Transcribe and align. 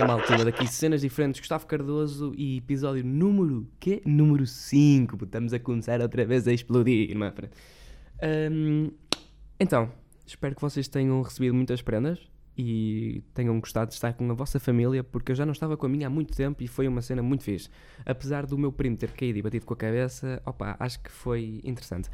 Que 0.00 0.32
é? 0.32 0.44
Daqui 0.44 0.66
cenas 0.66 1.02
diferentes, 1.02 1.40
Gustavo 1.40 1.66
Cardoso 1.66 2.32
e 2.34 2.56
episódio 2.56 3.04
número... 3.04 3.66
quê? 3.78 4.00
Número 4.06 4.46
5. 4.46 5.24
Estamos 5.24 5.52
a 5.52 5.58
começar 5.58 6.00
outra 6.00 6.24
vez 6.24 6.48
a 6.48 6.52
explodir, 6.52 7.14
não 7.16 7.26
é? 7.26 7.32
Hum, 8.50 8.90
então, 9.58 9.92
espero 10.26 10.54
que 10.54 10.62
vocês 10.62 10.88
tenham 10.88 11.20
recebido 11.20 11.54
muitas 11.54 11.82
prendas 11.82 12.18
e 12.56 13.22
tenham 13.34 13.60
gostado 13.60 13.90
de 13.90 13.94
estar 13.94 14.14
com 14.14 14.30
a 14.30 14.34
vossa 14.34 14.58
família, 14.58 15.04
porque 15.04 15.32
eu 15.32 15.36
já 15.36 15.44
não 15.44 15.52
estava 15.52 15.76
com 15.76 15.84
a 15.84 15.88
minha 15.88 16.06
há 16.06 16.10
muito 16.10 16.34
tempo 16.34 16.62
e 16.62 16.66
foi 16.66 16.88
uma 16.88 17.02
cena 17.02 17.22
muito 17.22 17.44
fixe. 17.44 17.68
Apesar 18.06 18.46
do 18.46 18.56
meu 18.56 18.72
primo 18.72 18.96
ter 18.96 19.12
caído 19.12 19.38
e 19.38 19.42
batido 19.42 19.66
com 19.66 19.74
a 19.74 19.76
cabeça, 19.76 20.40
opa, 20.46 20.76
acho 20.78 21.02
que 21.02 21.10
foi 21.10 21.60
interessante. 21.62 22.08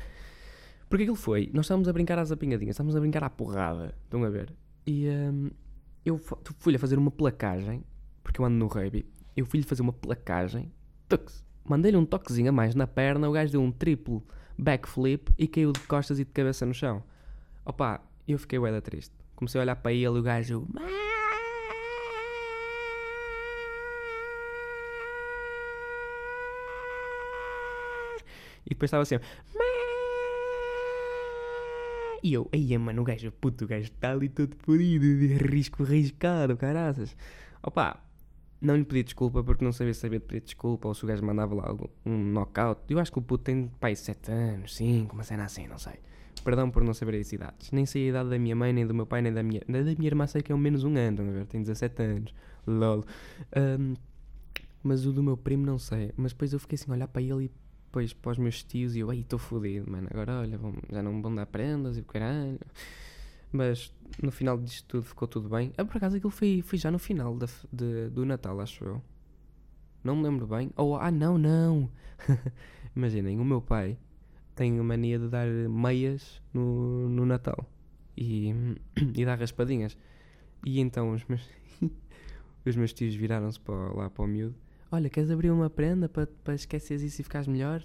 Porque 0.88 1.04
aquilo 1.04 1.16
foi, 1.16 1.50
nós 1.54 1.66
estávamos 1.66 1.88
a 1.88 1.92
brincar 1.92 2.18
às 2.18 2.32
apinhadinhas, 2.32 2.74
estávamos 2.74 2.96
a 2.96 3.00
brincar 3.00 3.22
à 3.22 3.30
porrada, 3.30 3.94
estão 4.04 4.24
a 4.24 4.28
ver? 4.28 4.52
E 4.86 5.08
hum, 5.08 5.50
eu 6.06 6.16
fui-lhe 6.60 6.78
fazer 6.78 6.96
uma 6.96 7.10
placagem, 7.10 7.84
porque 8.22 8.40
eu 8.40 8.44
ando 8.44 8.56
no 8.56 8.68
rugby, 8.68 9.04
eu 9.36 9.44
fui-lhe 9.44 9.66
fazer 9.66 9.82
uma 9.82 9.92
placagem, 9.92 10.72
mandei-lhe 11.64 11.96
um 11.96 12.06
toquezinho 12.06 12.50
a 12.50 12.52
mais 12.52 12.76
na 12.76 12.86
perna, 12.86 13.28
o 13.28 13.32
gajo 13.32 13.50
deu 13.50 13.60
um 13.60 13.72
triplo 13.72 14.24
backflip 14.56 15.32
e 15.36 15.48
caiu 15.48 15.72
de 15.72 15.80
costas 15.80 16.20
e 16.20 16.24
de 16.24 16.30
cabeça 16.30 16.64
no 16.64 16.72
chão. 16.72 17.02
Opa, 17.64 18.00
eu 18.28 18.38
fiquei 18.38 18.56
bué 18.56 18.70
da 18.70 18.80
triste. 18.80 19.12
Comecei 19.34 19.60
a 19.60 19.64
olhar 19.64 19.74
para 19.74 19.92
ele 19.92 20.06
o 20.06 20.22
gajo... 20.22 20.64
E 28.64 28.70
depois 28.70 28.88
estava 28.88 29.02
assim... 29.02 29.16
E 32.26 32.32
eu, 32.32 32.48
aí 32.52 32.76
mano, 32.76 33.02
o 33.02 33.04
gajo, 33.04 33.30
puto, 33.30 33.66
o 33.66 33.68
gajo 33.68 33.84
está 33.84 34.10
ali 34.10 34.28
todo 34.28 34.56
fodido, 34.56 35.06
risco 35.48 35.84
riscado, 35.84 36.56
caraças. 36.56 37.16
Opa, 37.62 38.02
não 38.60 38.74
lhe 38.74 38.84
pedi 38.84 39.04
desculpa 39.04 39.44
porque 39.44 39.64
não 39.64 39.70
sabia 39.70 39.94
saber 39.94 40.18
de 40.18 40.24
pedir 40.24 40.40
desculpa 40.40 40.88
ou 40.88 40.94
se 40.94 41.04
o 41.04 41.06
gajo 41.06 41.24
mandava 41.24 41.54
lá 41.54 41.72
um 42.04 42.18
knockout. 42.32 42.80
Eu 42.88 42.98
acho 42.98 43.12
que 43.12 43.18
o 43.20 43.22
puto 43.22 43.44
tem, 43.44 43.70
pai, 43.78 43.94
7 43.94 44.32
anos, 44.32 44.74
5, 44.74 45.14
uma 45.14 45.22
cena 45.22 45.44
assim, 45.44 45.68
não 45.68 45.78
sei. 45.78 46.00
Perdão 46.42 46.68
por 46.68 46.82
não 46.82 46.92
saber 46.92 47.20
as 47.20 47.32
idades. 47.32 47.70
Nem 47.70 47.86
sei 47.86 48.06
a 48.06 48.08
idade 48.08 48.30
da 48.30 48.38
minha 48.40 48.56
mãe, 48.56 48.72
nem 48.72 48.84
do 48.84 48.92
meu 48.92 49.06
pai, 49.06 49.22
nem 49.22 49.32
da 49.32 49.44
minha... 49.44 49.60
Da 49.60 49.82
minha 49.84 50.08
irmã 50.08 50.26
sei 50.26 50.42
que 50.42 50.50
é 50.50 50.54
o 50.54 50.58
menos 50.58 50.82
um 50.82 50.96
ano, 50.96 51.22
a 51.22 51.30
ver? 51.30 51.46
Tem 51.46 51.60
17 51.60 52.02
anos. 52.02 52.34
Lol. 52.66 53.04
Ahm, 53.54 53.94
mas 54.82 55.06
o 55.06 55.12
do 55.12 55.22
meu 55.22 55.36
primo 55.36 55.64
não 55.64 55.78
sei. 55.78 56.10
Mas 56.16 56.32
depois 56.32 56.52
eu 56.52 56.58
fiquei 56.58 56.74
assim 56.74 56.90
a 56.90 56.94
olhar 56.94 57.06
para 57.06 57.22
ele 57.22 57.44
e 57.44 57.50
depois 57.96 58.12
para 58.12 58.32
os 58.32 58.38
meus 58.38 58.62
tios 58.62 58.94
e 58.94 59.00
eu, 59.00 59.10
aí 59.10 59.20
estou 59.20 59.38
fodido, 59.38 59.90
mano. 59.90 60.06
Agora 60.10 60.40
olha, 60.40 60.58
vão- 60.58 60.74
já 60.90 61.02
não 61.02 61.14
me 61.14 61.22
vão 61.22 61.34
dar 61.34 61.46
prendas 61.46 61.96
e 61.96 62.00
o 62.00 62.04
caralho. 62.04 62.58
Mas 63.50 63.92
no 64.22 64.30
final 64.30 64.58
disto 64.58 64.86
tudo 64.86 65.02
ficou 65.04 65.26
tudo 65.26 65.48
bem. 65.48 65.72
Ah, 65.78 65.84
por 65.84 65.96
acaso 65.96 66.16
aquilo 66.16 66.30
foi, 66.30 66.62
foi 66.62 66.78
já 66.78 66.90
no 66.90 66.98
final 66.98 67.34
da 67.36 67.46
de- 67.72 68.10
do 68.10 68.26
Natal, 68.26 68.60
acho 68.60 68.84
eu. 68.84 69.02
Não 70.04 70.14
me 70.16 70.22
lembro 70.24 70.46
bem. 70.46 70.70
Oh, 70.76 70.96
ah, 70.96 71.10
não, 71.10 71.38
não. 71.38 71.90
Imaginem, 72.94 73.38
o 73.40 73.44
meu 73.44 73.60
pai 73.60 73.96
tem 74.54 74.78
a 74.78 74.82
mania 74.82 75.18
de 75.18 75.28
dar 75.28 75.46
meias 75.46 76.40
no, 76.52 77.08
no 77.08 77.24
Natal 77.26 77.66
e, 78.16 78.52
e 79.14 79.24
dar 79.24 79.38
raspadinhas. 79.38 79.96
E 80.64 80.80
então 80.80 81.12
os 81.12 81.24
meus, 81.24 81.48
os 82.66 82.76
meus 82.76 82.92
tios 82.92 83.14
viraram-se 83.14 83.60
lá 83.94 84.10
para 84.10 84.24
o 84.24 84.26
miúdo. 84.28 84.54
Olha, 84.90 85.10
queres 85.10 85.30
abrir 85.30 85.50
uma 85.50 85.68
prenda 85.68 86.08
para, 86.08 86.26
para 86.26 86.54
esqueceres 86.54 87.02
isso 87.02 87.20
e 87.20 87.24
ficares 87.24 87.48
melhor? 87.48 87.82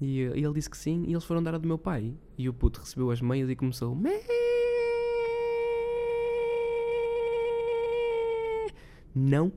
E, 0.00 0.22
eh, 0.22 0.32
ele 0.34 0.54
disse 0.54 0.70
que 0.70 0.76
sim, 0.76 1.04
e 1.06 1.12
eles 1.12 1.24
foram 1.24 1.42
dar 1.42 1.54
a 1.54 1.58
do 1.58 1.68
meu 1.68 1.76
pai. 1.78 2.14
E 2.38 2.48
o 2.48 2.54
puto 2.54 2.80
recebeu 2.80 3.10
as 3.10 3.20
meias 3.20 3.50
e 3.50 3.56
começou. 3.56 3.94
Não 9.14 9.52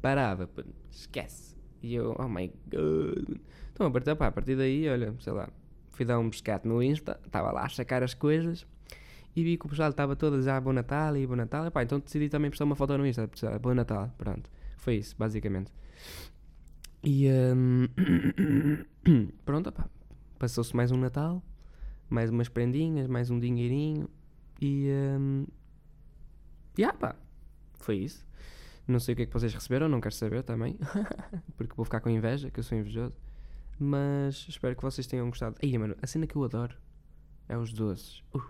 parava, 0.00 0.48
esquece. 0.90 1.54
E 1.82 1.94
eu, 1.94 2.16
oh 2.18 2.28
my 2.28 2.50
god. 2.70 3.36
Então 3.72 3.86
a 3.86 3.90
partir, 3.90 4.14
pá, 4.14 4.28
a 4.28 4.32
partir 4.32 4.56
daí, 4.56 4.88
olha, 4.88 5.14
sei 5.20 5.32
lá, 5.32 5.50
fui 5.90 6.06
dar 6.06 6.18
um 6.18 6.30
pescado 6.30 6.68
no 6.68 6.82
Insta, 6.82 7.20
estava 7.26 7.52
lá 7.52 7.64
a 7.64 7.68
sacar 7.68 8.02
as 8.02 8.14
coisas 8.14 8.66
e 9.34 9.42
vi 9.42 9.56
que 9.58 9.66
o 9.66 9.68
pessoal 9.68 9.90
estava 9.90 10.14
todo 10.14 10.40
já 10.42 10.60
Bom 10.60 10.72
Natal 10.72 11.16
e 11.16 11.26
Bom 11.26 11.36
Natal. 11.36 11.66
Epá, 11.66 11.82
então 11.82 11.98
decidi 11.98 12.28
também 12.28 12.50
postar 12.50 12.64
uma 12.64 12.76
foto 12.76 12.96
no 12.96 13.06
Insta, 13.06 13.28
Bom 13.60 13.74
Natal, 13.74 14.14
pronto. 14.16 14.48
Foi 14.82 14.96
isso, 14.96 15.14
basicamente. 15.16 15.72
E 17.04 17.28
hum, 17.30 17.86
pronto, 19.46 19.68
opá, 19.68 19.88
passou-se 20.40 20.74
mais 20.74 20.90
um 20.90 20.96
Natal, 20.96 21.40
mais 22.10 22.30
umas 22.30 22.48
prendinhas, 22.48 23.06
mais 23.06 23.30
um 23.30 23.38
dinheirinho 23.38 24.10
e 24.60 24.88
hum, 24.90 25.46
yeah, 26.76 26.98
pá, 26.98 27.14
foi 27.78 27.98
isso. 27.98 28.26
Não 28.88 28.98
sei 28.98 29.12
o 29.12 29.16
que 29.16 29.22
é 29.22 29.26
que 29.26 29.32
vocês 29.32 29.54
receberam, 29.54 29.88
não 29.88 30.00
quero 30.00 30.16
saber 30.16 30.42
também, 30.42 30.76
porque 31.56 31.76
vou 31.76 31.84
ficar 31.84 32.00
com 32.00 32.10
inveja, 32.10 32.50
que 32.50 32.58
eu 32.58 32.64
sou 32.64 32.76
invejoso. 32.76 33.16
Mas 33.78 34.46
espero 34.48 34.74
que 34.74 34.82
vocês 34.82 35.06
tenham 35.06 35.28
gostado. 35.28 35.54
Aí, 35.62 35.78
mano, 35.78 35.94
a 36.02 36.06
cena 36.08 36.26
que 36.26 36.34
eu 36.34 36.42
adoro 36.42 36.76
é 37.48 37.56
os 37.56 37.72
doces. 37.72 38.24
Uh, 38.34 38.42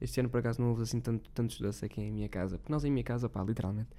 Este 0.00 0.20
ano, 0.20 0.30
por 0.30 0.38
acaso, 0.38 0.62
não 0.62 0.68
houve 0.68 0.82
assim 0.82 1.00
tanto, 1.00 1.28
tantos 1.30 1.60
doces 1.60 1.82
aqui 1.82 2.00
em 2.00 2.12
minha 2.12 2.28
casa. 2.28 2.56
Porque 2.56 2.72
nós 2.72 2.84
em 2.84 2.90
minha 2.92 3.04
casa, 3.04 3.28
pá, 3.28 3.42
literalmente, 3.42 3.90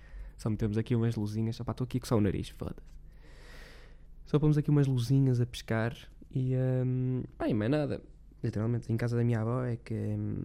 só 0.42 0.50
metemos 0.50 0.78
aqui 0.78 0.96
umas 0.96 1.16
luzinhas. 1.16 1.58
Pá, 1.60 1.72
estou 1.72 1.86
aqui 1.86 2.00
com 2.00 2.06
só 2.06 2.18
o 2.18 2.22
nariz, 2.22 2.50
foda-se. 2.50 2.82
Só 4.26 4.40
pomos 4.40 4.58
aqui 4.58 4.70
umas 4.70 4.88
luzinhas 4.88 5.40
a 5.40 5.46
pescar 5.46 5.96
e. 6.34 6.54
Um, 6.56 7.24
e 7.48 7.54
mais 7.54 7.70
nada. 7.70 8.02
Literalmente, 8.44 8.92
em 8.92 8.98
casa 8.98 9.16
da 9.18 9.24
minha 9.24 9.42
avó 9.42 9.64
é 9.64 9.76
que. 9.76 9.94
hum, 9.94 10.44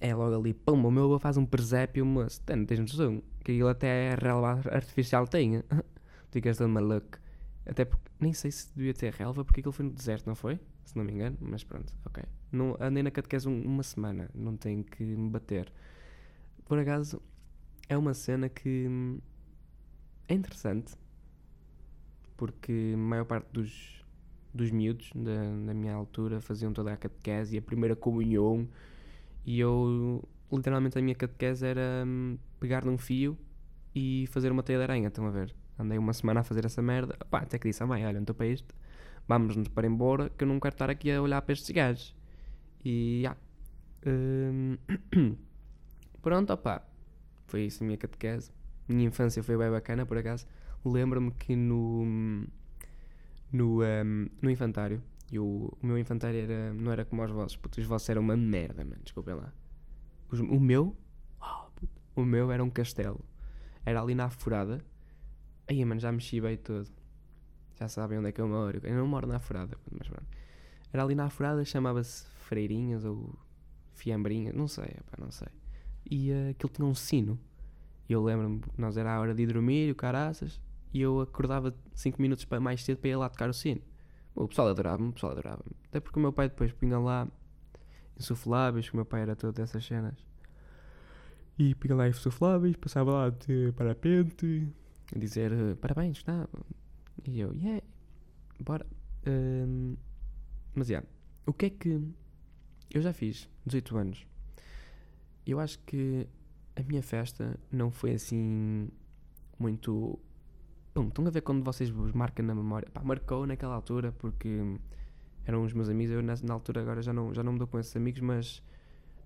é 0.00 0.14
logo 0.14 0.34
ali, 0.36 0.52
pum, 0.52 0.84
o 0.86 0.90
meu 0.90 1.04
avô 1.04 1.18
faz 1.18 1.36
um 1.36 1.44
presépio. 1.46 2.04
Tem, 2.44 2.56
não 2.56 2.66
tens 2.66 2.80
noção? 2.80 3.22
Que 3.44 3.52
aquilo 3.52 3.68
até 3.68 4.14
relva 4.14 4.60
artificial 4.70 5.26
tem. 5.26 5.62
Ficas 6.30 6.58
todo 6.58 6.68
maluco. 6.68 7.18
Até 7.66 7.84
porque 7.84 8.10
nem 8.20 8.32
sei 8.32 8.50
se 8.50 8.68
devia 8.74 8.92
ter 8.94 9.12
relva, 9.12 9.44
porque 9.44 9.60
aquilo 9.60 9.72
foi 9.72 9.84
no 9.84 9.92
deserto, 9.92 10.26
não 10.26 10.34
foi? 10.34 10.58
Se 10.84 10.96
não 10.96 11.04
me 11.04 11.12
engano, 11.12 11.36
mas 11.40 11.62
pronto, 11.62 11.92
ok. 12.04 12.24
Não, 12.50 12.76
andei 12.80 13.02
na 13.04 13.10
catequese 13.10 13.48
um- 13.48 13.62
uma 13.64 13.84
semana, 13.84 14.28
não 14.34 14.56
tenho 14.56 14.82
que 14.82 15.04
me 15.04 15.30
bater. 15.30 15.72
Por 16.64 16.76
acaso, 16.78 17.22
é 17.88 17.96
uma 17.96 18.14
cena 18.14 18.48
que 18.48 18.86
hum, 18.88 19.18
é 20.28 20.34
interessante, 20.34 20.94
porque 22.36 22.92
a 22.94 22.96
maior 22.96 23.24
parte 23.24 23.46
dos, 23.52 24.04
dos 24.52 24.70
miúdos 24.70 25.10
da, 25.14 25.42
da 25.66 25.74
minha 25.74 25.94
altura 25.94 26.40
faziam 26.40 26.72
toda 26.72 26.92
a 26.92 26.96
catequese 26.96 27.56
e 27.56 27.58
a 27.58 27.62
primeira 27.62 27.94
comunhão, 27.94 28.68
e 29.44 29.60
eu, 29.60 30.26
literalmente, 30.52 30.98
a 30.98 31.02
minha 31.02 31.14
catequese 31.14 31.66
era 31.66 32.04
hum, 32.06 32.38
pegar 32.60 32.84
num 32.84 32.96
fio 32.96 33.36
e 33.94 34.26
fazer 34.30 34.52
uma 34.52 34.62
teia 34.62 34.78
de 34.78 34.84
aranha, 34.84 35.08
estão 35.08 35.26
a 35.26 35.30
ver? 35.30 35.54
Andei 35.78 35.98
uma 35.98 36.12
semana 36.12 36.40
a 36.40 36.42
fazer 36.44 36.64
essa 36.64 36.80
merda. 36.80 37.16
Pá, 37.30 37.40
até 37.40 37.58
que 37.58 37.68
disse, 37.68 37.82
ah, 37.82 37.86
mãe, 37.86 38.04
olha, 38.04 38.14
não 38.14 38.22
estou 38.22 38.34
para 38.34 38.46
isto. 38.46 38.74
Vamos-nos 39.26 39.68
para 39.68 39.86
embora, 39.86 40.30
que 40.30 40.44
eu 40.44 40.48
não 40.48 40.60
quero 40.60 40.74
estar 40.74 40.90
aqui 40.90 41.10
a 41.10 41.20
olhar 41.20 41.42
para 41.42 41.52
estes 41.52 41.70
gajos. 41.70 42.14
E, 42.84 43.20
já. 43.22 43.36
Hum, 44.06 44.76
pronto, 46.22 46.52
opá. 46.52 46.82
Foi 47.52 47.62
isso 47.68 47.82
a 47.84 47.86
minha 47.86 47.98
catequese. 47.98 48.50
Minha 48.88 49.08
infância 49.08 49.42
foi 49.42 49.56
bem 49.56 49.70
bacana, 49.70 50.06
por 50.06 50.18
acaso. 50.18 50.46
Lembro-me 50.84 51.32
que 51.32 51.54
no... 51.56 52.04
No, 53.52 53.82
hum, 53.82 54.28
no 54.40 54.50
infantário, 54.50 55.02
eu, 55.30 55.44
o 55.82 55.86
meu 55.86 55.98
infantário 55.98 56.40
era, 56.40 56.72
não 56.72 56.90
era 56.90 57.04
como 57.04 57.22
os 57.22 57.30
vossos, 57.30 57.56
puto, 57.56 57.80
os 57.80 57.86
vossos 57.86 58.08
eram 58.08 58.22
uma 58.22 58.36
merda, 58.36 58.82
mano, 58.84 59.00
desculpem 59.04 59.34
lá. 59.34 59.52
Os- 60.30 60.40
o 60.40 60.60
meu, 60.60 60.96
oh, 61.40 62.22
o 62.22 62.24
meu 62.24 62.50
era 62.52 62.64
um 62.64 62.70
castelo. 62.70 63.20
Era 63.86 64.02
ali 64.02 64.14
na 64.14 64.30
furada. 64.30 64.84
Aí, 65.68 65.84
mano, 65.84 66.00
já 66.00 66.12
me 66.12 66.20
chibei 66.20 66.56
todo. 66.58 66.90
Já 67.80 67.88
sabem 67.88 68.18
onde 68.18 68.28
é 68.28 68.32
que 68.32 68.40
eu 68.40 68.48
moro. 68.48 68.80
Eu 68.84 68.96
não 68.96 69.06
moro 69.08 69.26
na 69.28 69.40
furada, 69.40 69.76
mas 69.90 70.08
pronto. 70.08 70.26
Era 70.92 71.04
ali 71.04 71.14
na 71.14 71.30
furada, 71.30 71.64
chamava-se 71.64 72.26
Freirinhas 72.48 73.04
ou 73.04 73.34
Fiambrinhas, 73.94 74.54
não 74.54 74.68
sei, 74.68 74.86
epá, 74.86 75.16
não 75.18 75.30
sei. 75.32 75.48
E 76.10 76.30
eh, 76.30 76.50
aquilo 76.50 76.72
tinha 76.72 76.86
um 76.86 76.94
sino. 76.94 77.38
E 78.08 78.12
eu 78.12 78.22
lembro-me, 78.22 78.60
nós 78.76 78.96
era 78.96 79.14
a 79.14 79.20
hora 79.20 79.34
de 79.34 79.42
ir 79.42 79.46
dormir, 79.52 79.90
o 79.90 79.94
caraças, 79.94 80.60
e 80.92 81.00
eu 81.00 81.20
acordava 81.20 81.74
5 81.94 82.20
minutos 82.20 82.44
para 82.44 82.60
mais 82.60 82.82
cedo 82.84 82.98
para 82.98 83.10
ir 83.10 83.16
lá 83.16 83.28
tocar 83.28 83.48
o 83.48 83.54
sino. 83.54 83.80
O 84.34 84.48
pessoal 84.48 84.68
adorava-me, 84.68 85.08
o 85.10 85.12
pessoal 85.12 85.32
adorava-me. 85.32 85.76
Até 85.88 86.00
porque 86.00 86.18
o 86.18 86.22
meu 86.22 86.32
pai 86.32 86.48
depois 86.48 86.72
punha 86.72 86.98
lá 86.98 87.28
insufláveis, 88.18 88.88
que 88.88 88.94
o 88.94 88.96
meu 88.96 89.04
pai 89.04 89.22
era 89.22 89.36
todo 89.36 89.54
dessas 89.54 89.84
cenas. 89.84 90.14
E 91.58 91.74
peguei 91.74 91.96
lá 91.96 92.08
insufláveis, 92.08 92.76
passava 92.76 93.12
lá 93.12 93.30
de 93.30 93.72
parapente, 93.72 94.68
a 95.14 95.18
dizer 95.18 95.52
eh, 95.52 95.74
parabéns, 95.74 96.18
está. 96.18 96.48
E 97.26 97.40
eu, 97.40 97.54
yeah, 97.54 97.82
bora. 98.60 98.86
Mas, 100.74 100.88
yeah, 100.88 101.06
o 101.46 101.52
que 101.52 101.66
é 101.66 101.70
que. 101.70 102.00
Eu 102.92 103.00
já 103.00 103.12
fiz 103.12 103.48
18 103.66 103.96
anos. 103.96 104.26
Eu 105.46 105.58
acho 105.58 105.78
que 105.80 106.26
a 106.76 106.82
minha 106.82 107.02
festa 107.02 107.58
não 107.70 107.90
foi 107.90 108.12
assim 108.12 108.88
muito. 109.58 110.18
Pum, 110.94 111.08
estão 111.08 111.26
a 111.26 111.30
ver 111.30 111.40
quando 111.40 111.64
vocês 111.64 111.90
vos 111.90 112.12
marcam 112.12 112.44
na 112.44 112.54
memória? 112.54 112.88
Pá, 112.90 113.02
marcou 113.02 113.46
naquela 113.46 113.74
altura 113.74 114.12
porque 114.12 114.78
eram 115.44 115.64
os 115.64 115.72
meus 115.72 115.88
amigos. 115.88 116.12
Eu 116.12 116.22
na, 116.22 116.34
na 116.42 116.54
altura 116.54 116.82
agora 116.82 117.02
já 117.02 117.12
não, 117.12 117.34
já 117.34 117.42
não 117.42 117.52
me 117.52 117.58
dou 117.58 117.66
com 117.66 117.78
esses 117.78 117.94
amigos, 117.96 118.20
mas 118.20 118.62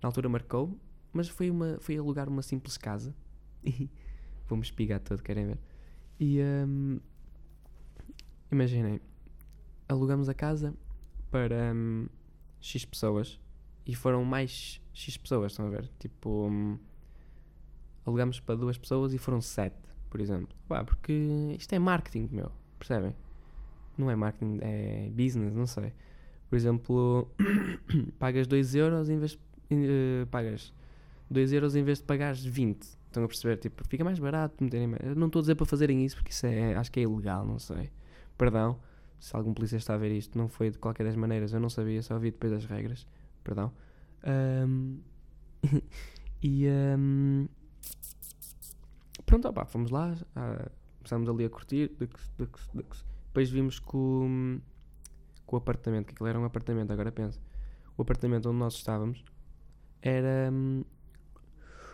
na 0.02 0.08
altura 0.08 0.28
marcou. 0.28 0.78
Mas 1.12 1.28
foi, 1.28 1.50
uma, 1.50 1.78
foi 1.80 1.96
alugar 1.96 2.28
uma 2.28 2.42
simples 2.42 2.76
casa. 2.76 3.14
Vou-me 4.46 4.62
espigar 4.62 5.00
todo, 5.00 5.22
querem 5.22 5.46
ver? 5.46 5.58
E 6.20 6.40
hum, 6.40 7.00
imaginem, 8.50 9.00
alugamos 9.88 10.28
a 10.28 10.34
casa 10.34 10.74
para 11.30 11.72
hum, 11.74 12.06
X 12.60 12.84
pessoas 12.84 13.40
e 13.86 13.94
foram 13.94 14.24
mais 14.24 14.80
X 14.92 15.16
pessoas, 15.16 15.52
estão 15.52 15.66
a 15.66 15.70
ver? 15.70 15.88
Tipo, 15.98 16.48
hum, 16.48 16.78
alugamos 18.04 18.40
para 18.40 18.56
duas 18.56 18.76
pessoas 18.76 19.14
e 19.14 19.18
foram 19.18 19.40
sete, 19.40 19.76
por 20.10 20.20
exemplo. 20.20 20.54
Pá, 20.68 20.84
porque 20.84 21.12
isto 21.58 21.72
é 21.72 21.78
marketing, 21.78 22.28
meu, 22.32 22.50
percebem? 22.78 23.14
Não 23.96 24.10
é 24.10 24.16
marketing, 24.16 24.58
é 24.62 25.10
business, 25.10 25.54
não 25.54 25.66
sei. 25.66 25.92
Por 26.48 26.56
exemplo, 26.56 27.28
pagas 28.18 28.46
2 28.46 28.74
euros 28.74 29.08
em 29.08 29.18
vez 29.18 29.38
eh, 29.70 30.26
pagas 30.30 30.72
2 31.30 31.52
euros 31.52 31.74
em 31.74 31.82
vez 31.82 31.98
de 31.98 32.04
pagares 32.04 32.44
20. 32.44 32.82
Estão 32.82 33.24
a 33.24 33.28
perceber? 33.28 33.56
Tipo, 33.56 33.86
fica 33.88 34.04
mais 34.04 34.18
barato. 34.18 34.64
Eu 35.02 35.16
não 35.16 35.28
estou 35.28 35.40
a 35.40 35.42
dizer 35.42 35.54
para 35.54 35.66
fazerem 35.66 36.04
isso 36.04 36.16
porque 36.16 36.30
isso 36.30 36.46
é, 36.46 36.74
acho 36.74 36.92
que 36.92 37.00
é 37.00 37.04
ilegal, 37.04 37.44
não 37.46 37.58
sei. 37.58 37.90
Perdão, 38.36 38.78
se 39.18 39.34
algum 39.34 39.54
polícia 39.54 39.76
está 39.76 39.94
a 39.94 39.96
ver 39.96 40.12
isto, 40.12 40.36
não 40.36 40.48
foi 40.48 40.70
de 40.70 40.78
qualquer 40.78 41.04
das 41.04 41.16
maneiras, 41.16 41.52
eu 41.52 41.60
não 41.60 41.70
sabia, 41.70 42.02
só 42.02 42.18
vi 42.18 42.30
depois 42.30 42.52
das 42.52 42.64
regras. 42.66 43.06
Perdão. 43.46 43.72
Ahm, 44.24 44.98
e 46.42 46.66
ahm, 46.66 47.46
pronto, 49.24 49.46
opá, 49.46 49.64
fomos 49.64 49.92
lá, 49.92 50.16
ah, 50.34 50.68
começámos 50.98 51.28
ali 51.28 51.44
a 51.44 51.48
curtir, 51.48 51.92
dux, 51.96 52.32
dux, 52.36 52.68
dux. 52.74 53.04
depois 53.28 53.48
vimos 53.48 53.78
com, 53.78 54.60
com 55.46 55.56
o 55.56 55.58
apartamento, 55.58 56.06
que 56.06 56.14
aquilo 56.14 56.28
era 56.28 56.40
um 56.40 56.44
apartamento, 56.44 56.92
agora 56.92 57.12
penso. 57.12 57.40
O 57.96 58.02
apartamento 58.02 58.48
onde 58.50 58.58
nós 58.58 58.74
estávamos 58.74 59.24
era 60.02 60.50
hum, 60.52 60.82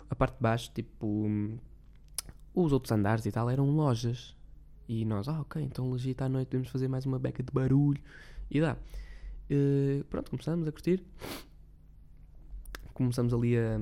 a 0.09 0.15
parte 0.15 0.37
de 0.37 0.43
baixo, 0.43 0.73
tipo 0.73 1.29
os 2.55 2.73
outros 2.73 2.93
andares 2.93 3.27
e 3.27 3.31
tal, 3.31 3.51
eram 3.51 3.71
lojas. 3.71 4.35
E 4.89 5.05
nós, 5.05 5.29
ah, 5.29 5.43
ok, 5.43 5.63
então 5.63 5.91
legita 5.91 6.25
à 6.25 6.29
noite 6.31 6.49
podemos 6.49 6.71
fazer 6.71 6.89
mais 6.89 7.05
uma 7.05 7.19
beca 7.19 7.43
de 7.43 7.53
barulho. 7.53 8.01
E 8.51 8.59
dá. 8.59 8.79
Eh, 9.51 10.05
pronto, 10.09 10.31
começamos 10.31 10.67
a 10.69 10.73
curtir. 10.73 11.05
Começamos 12.95 13.33
ali 13.33 13.57
a, 13.57 13.79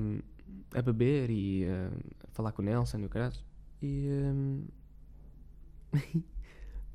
a 0.77 0.81
beber 0.81 1.29
e 1.29 1.65
a 1.67 1.91
falar 2.31 2.51
com 2.51 2.61
o 2.61 2.65
Nelson 2.65 2.99
e 2.99 3.05
o 3.05 3.09
caralho. 3.09 3.35
E. 3.81 4.07
hum, 4.09 4.65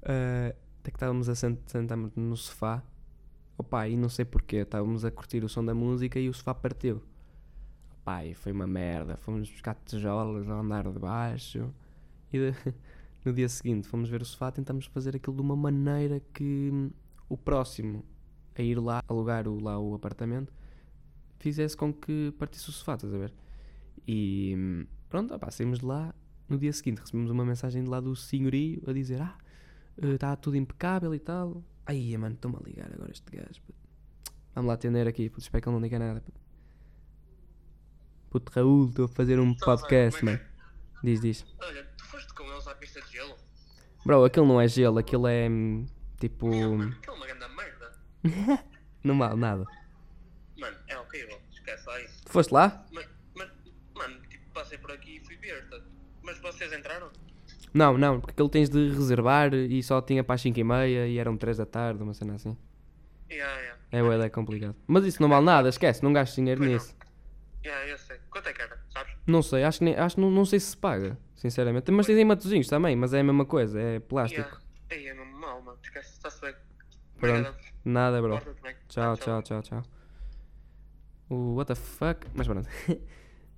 eh, 0.03 0.55
até 0.81 0.91
que 0.91 0.97
estávamos 0.97 1.29
a 1.29 1.35
sent 1.35 1.59
sentar 1.67 1.97
no 1.99 2.37
sofá. 2.37 2.83
Opa, 3.59 3.89
e 3.89 3.97
não 3.97 4.09
sei 4.09 4.25
porquê, 4.25 4.57
estávamos 4.59 5.05
a 5.05 5.11
curtir 5.11 5.43
o 5.43 5.49
som 5.49 5.65
da 5.65 5.75
música 5.75 6.19
e 6.19 6.29
o 6.29 6.35
sofá 6.35 6.55
partiu. 6.55 7.03
Pá, 8.05 8.25
e 8.25 8.35
foi 8.35 8.53
uma 8.53 8.67
merda. 8.67 9.17
Fomos 9.17 9.51
buscar 9.51 9.75
tijolos 9.85 10.49
ao 10.49 10.61
andar 10.61 10.91
de 10.93 10.99
baixo. 10.99 11.73
E 12.33 12.39
de- 12.39 12.75
no 13.25 13.33
dia 13.33 13.49
seguinte 13.49 13.89
fomos 13.89 14.09
ver 14.09 14.23
o 14.23 14.25
sofá, 14.25 14.51
tentámos 14.53 14.87
fazer 14.87 15.17
aquilo 15.17 15.35
de 15.37 15.43
uma 15.43 15.57
maneira 15.57 16.21
que 16.33 16.91
o 17.29 17.37
próximo 17.37 18.05
a 18.57 18.63
ir 18.63 18.79
lá, 18.79 19.03
alugar 19.09 19.47
o, 19.49 19.61
lá 19.63 19.79
o 19.79 19.95
apartamento, 19.95 20.53
fizesse 21.39 21.77
com 21.77 21.93
que 21.93 22.33
partisse 22.39 22.69
o 22.69 22.73
sofá, 22.73 22.95
estás 22.95 23.13
a 23.13 23.19
ver? 23.19 23.33
E 24.07 24.87
pronto, 25.09 25.35
opá, 25.35 25.51
saímos 25.51 25.81
de 25.81 25.85
lá. 25.87 26.15
No 26.49 26.57
dia 26.59 26.73
seguinte 26.73 27.01
recebemos 27.01 27.31
uma 27.31 27.45
mensagem 27.45 27.83
de 27.83 27.91
lá 27.91 28.01
do 28.01 28.15
senhorio 28.15 28.83
a 28.87 28.93
dizer: 28.93 29.21
Ah, 29.21 29.37
está 29.99 30.37
tudo 30.37 30.57
impecável 30.57 31.13
e 31.15 31.19
tal. 31.19 31.63
Ai, 31.85 32.17
mano, 32.17 32.35
estou-me 32.35 32.57
a 32.57 32.61
ligar 32.61 32.93
agora 32.93 33.11
este 33.11 33.31
gajo. 33.37 33.61
puto. 33.67 33.79
Vamos 34.55 34.69
lá 34.69 34.75
atender 34.75 35.07
aqui, 35.09 35.29
puto, 35.29 35.43
espero 35.43 35.63
que 35.63 35.69
ele 35.69 35.75
não 35.75 35.83
diga 35.83 35.99
nada. 35.99 36.21
Puto, 36.21 36.41
puto 38.31 38.53
Raul, 38.55 38.89
estou 38.89 39.05
a 39.07 39.09
fazer 39.09 39.39
um 39.41 39.51
Então, 39.51 39.67
podcast, 39.67 40.21
é 40.23 40.25
mano. 40.25 40.41
Diz, 41.03 41.21
diz. 41.21 41.45
Olha, 41.61 41.85
tu 41.97 42.05
foste 42.05 42.33
com 42.33 42.45
eles 42.45 42.67
à 42.67 42.75
pista 42.75 43.01
de 43.03 43.13
gelo? 43.13 43.35
Bro, 44.05 44.25
aquilo 44.25 44.47
não 44.47 44.61
é 44.61 44.69
gelo, 44.69 44.99
aquilo 44.99 45.27
é 45.27 45.49
hum, 45.49 45.85
tipo. 46.19 46.47
Aquilo 46.47 46.65
é 46.83 47.11
uma 47.11 47.27
grande. 47.27 47.56
Não 49.05 49.19
vale 49.19 49.37
nada. 49.37 49.65
Mano, 50.59 50.77
é 50.89 50.99
horrível, 50.99 51.39
esquece 51.53 51.87
lá 51.87 52.01
isso. 52.01 52.23
Foste 52.27 52.53
lá? 52.53 52.85
Mas, 52.93 53.09
mas, 53.37 53.51
mano, 53.95 54.21
tipo, 54.29 54.51
passei 54.53 54.79
por 54.79 54.91
aqui 54.93 55.17
e 55.17 55.21
fui 55.25 55.37
ver, 55.37 55.69
tá? 55.69 55.79
Mas 56.23 56.39
vocês 56.41 56.73
entraram? 56.73 57.11
Não, 57.73 57.99
não, 57.99 58.21
porque 58.21 58.33
aquilo 58.33 58.49
tens 58.49 58.71
de 58.71 58.89
reservar 58.89 59.53
e 59.53 59.83
só 59.83 60.01
tinha 60.01 60.25
para 60.25 60.35
as 60.35 60.41
5 60.41 60.59
e 60.59 60.65
meia 60.65 61.07
e 61.07 61.19
eram 61.19 61.37
3 61.37 61.59
da 61.59 61.67
tarde, 61.67 62.03
uma 62.03 62.15
cena 62.15 62.35
assim. 62.35 62.57
Yeah, 63.31 63.61
yeah. 63.61 63.81
É, 63.93 64.03
ué, 64.03 64.25
é 64.25 64.29
complicado. 64.31 64.75
Mas 64.87 65.05
isso 65.05 65.21
não 65.21 65.29
vale 65.29 65.45
nada, 65.45 65.69
esquece, 65.69 66.03
não 66.03 66.13
gastes 66.13 66.37
dinheiro 66.37 66.61
Pois 66.61 66.71
não. 66.71 66.79
nisso. 66.79 66.97
Yeah, 67.65 67.87
eu 67.89 67.99
sei. 67.99 68.17
Quanto 68.31 68.49
é 68.49 68.53
que 68.53 68.63
era, 68.63 68.81
sabes? 68.91 69.13
Não 69.27 69.43
sei, 69.43 69.65
acho 69.65 69.79
que, 69.81 69.85
nem, 69.85 69.97
acho 69.97 70.19
não, 70.21 70.31
não 70.31 70.45
sei 70.45 70.59
se 70.59 70.71
se 70.71 70.77
paga, 70.77 71.19
sinceramente. 71.35 71.91
Mas 71.91 72.07
tens 72.07 72.17
aí 72.17 72.25
matozinhos 72.25 72.69
também, 72.69 72.97
mas 72.97 73.13
é 73.13 73.21
a 73.21 73.25
mesma 73.25 73.45
coisa, 73.45 73.81
é 73.81 74.01
plástico. 74.01 74.41
Yeah. 74.41 74.61
Ei, 74.91 75.09
é 75.09 75.15
mesmo 75.15 75.39
mal, 75.39 75.61
mano. 75.61 75.79
Esquece, 75.83 76.13
está-se 76.13 76.41
bem. 76.41 76.55
Pronto. 77.19 77.55
Nada, 77.87 78.21
bro. 78.21 78.41
Tchau, 78.89 79.17
tchau, 79.17 79.43
tchau, 79.43 79.63
tchau. 79.63 79.83
O 81.31 81.55
what 81.55 81.69
the 81.69 81.77
fuck? 81.77 82.27
Mas 82.35 82.49
pronto. 82.49 82.69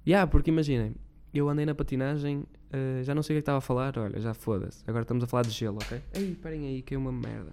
yeah, 0.06 0.30
porque 0.30 0.50
imaginem, 0.50 0.94
eu 1.32 1.48
andei 1.48 1.64
na 1.64 1.75
patinagem, 1.75 2.44
eh, 2.70 3.02
já 3.04 3.14
não 3.14 3.22
sei 3.22 3.34
o 3.34 3.36
que 3.36 3.38
é 3.38 3.40
que 3.40 3.42
estava 3.42 3.56
a 3.56 3.62
falar, 3.62 3.96
olha, 3.98 4.20
já 4.20 4.34
foda-se. 4.34 4.84
Agora 4.86 5.02
estamos 5.02 5.25
a 5.25 5.26
falar 5.26 5.44
de 5.44 5.50
gelo, 5.50 5.78
ok? 5.82 6.02
Ei, 6.12 6.34
parem 6.34 6.66
aí, 6.66 6.82
que 6.82 6.94
é 6.94 6.98
uma 6.98 7.10
merda. 7.10 7.52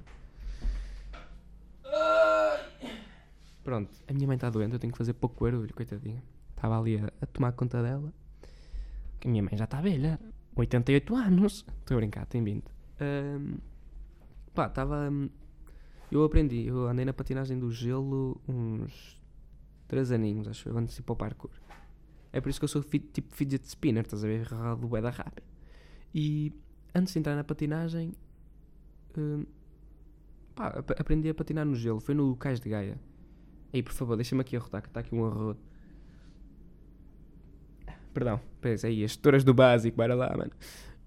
Pronto, 3.64 3.90
a 4.10 4.14
minha 4.14 4.28
mãe 4.28 4.36
está 4.36 4.50
doente, 4.50 4.74
eu 4.74 4.80
tenho 4.80 4.92
que 4.92 4.98
fazer 4.98 5.14
pouco 5.14 5.46
barulho, 5.46 5.74
coitadinha. 5.74 6.22
Estava 6.58 6.78
ali 6.78 6.98
a, 6.98 7.10
a 7.22 7.26
tomar 7.26 7.54
conta 7.54 7.82
dela. 7.82 8.14
Que 9.18 9.30
a 9.30 9.32
minha 9.32 9.42
mãe 9.42 9.56
já 9.56 9.64
está 9.64 9.80
velha, 9.80 10.20
88 10.58 11.16
anos. 11.16 11.66
Estou 11.80 11.96
a 11.96 12.00
brincar, 12.02 12.26
tem 12.26 12.44
20. 12.44 12.66
Ahm, 13.00 13.60
pá, 14.54 14.68
estava. 14.68 15.10
Eu 16.12 16.24
aprendi, 16.24 16.66
eu 16.68 16.88
andei 16.88 17.04
na 17.06 17.14
patinagem 17.14 17.58
do 17.60 17.72
gelo 17.72 18.40
uns 18.48 19.20
3 19.88 20.12
aninhos, 20.12 20.48
acho 20.48 20.70
eu, 20.70 20.78
antes 20.78 20.94
de 20.96 21.02
ir 21.02 21.04
para 21.04 21.14
o 21.14 21.16
parkour. 21.16 21.52
É 22.32 22.40
por 22.42 22.50
isso 22.50 22.60
que 22.60 22.64
eu 22.66 22.70
sou 22.70 22.84
tipo 22.84 23.34
fidget 23.34 23.66
spinner, 23.68 24.04
estás 24.04 24.24
a 24.24 24.28
ver? 24.28 24.48
Bué 24.78 25.02
da 25.02 25.10
rápido. 25.10 25.44
E 26.14 26.54
antes 26.94 27.14
de 27.14 27.20
entrar 27.20 27.36
na 27.36 27.44
patinagem, 27.44 28.14
hum, 29.18 29.46
pá, 30.56 30.68
ap- 30.68 31.00
aprendi 31.00 31.30
a 31.30 31.34
patinar 31.34 31.66
no 31.66 31.76
gelo. 31.76 32.00
Foi 32.00 32.14
no 32.16 32.36
Cais 32.36 32.60
de 32.60 32.70
Gaia. 32.70 33.00
Aí, 33.74 33.84
por 33.84 33.94
favor, 33.94 34.16
deixa-me 34.16 34.42
aqui 34.42 34.56
arrotar, 34.56 34.82
que 34.82 34.88
está 34.88 35.00
aqui 35.02 35.14
um 35.16 35.26
arroto. 35.26 35.62
Perdão, 38.14 38.40
pensa 38.62 38.88
aí, 38.88 39.04
as 39.04 39.16
tutoras 39.16 39.44
do 39.44 39.54
básico, 39.54 39.98
bora 39.98 40.16
lá, 40.16 40.36
mano. 40.38 40.52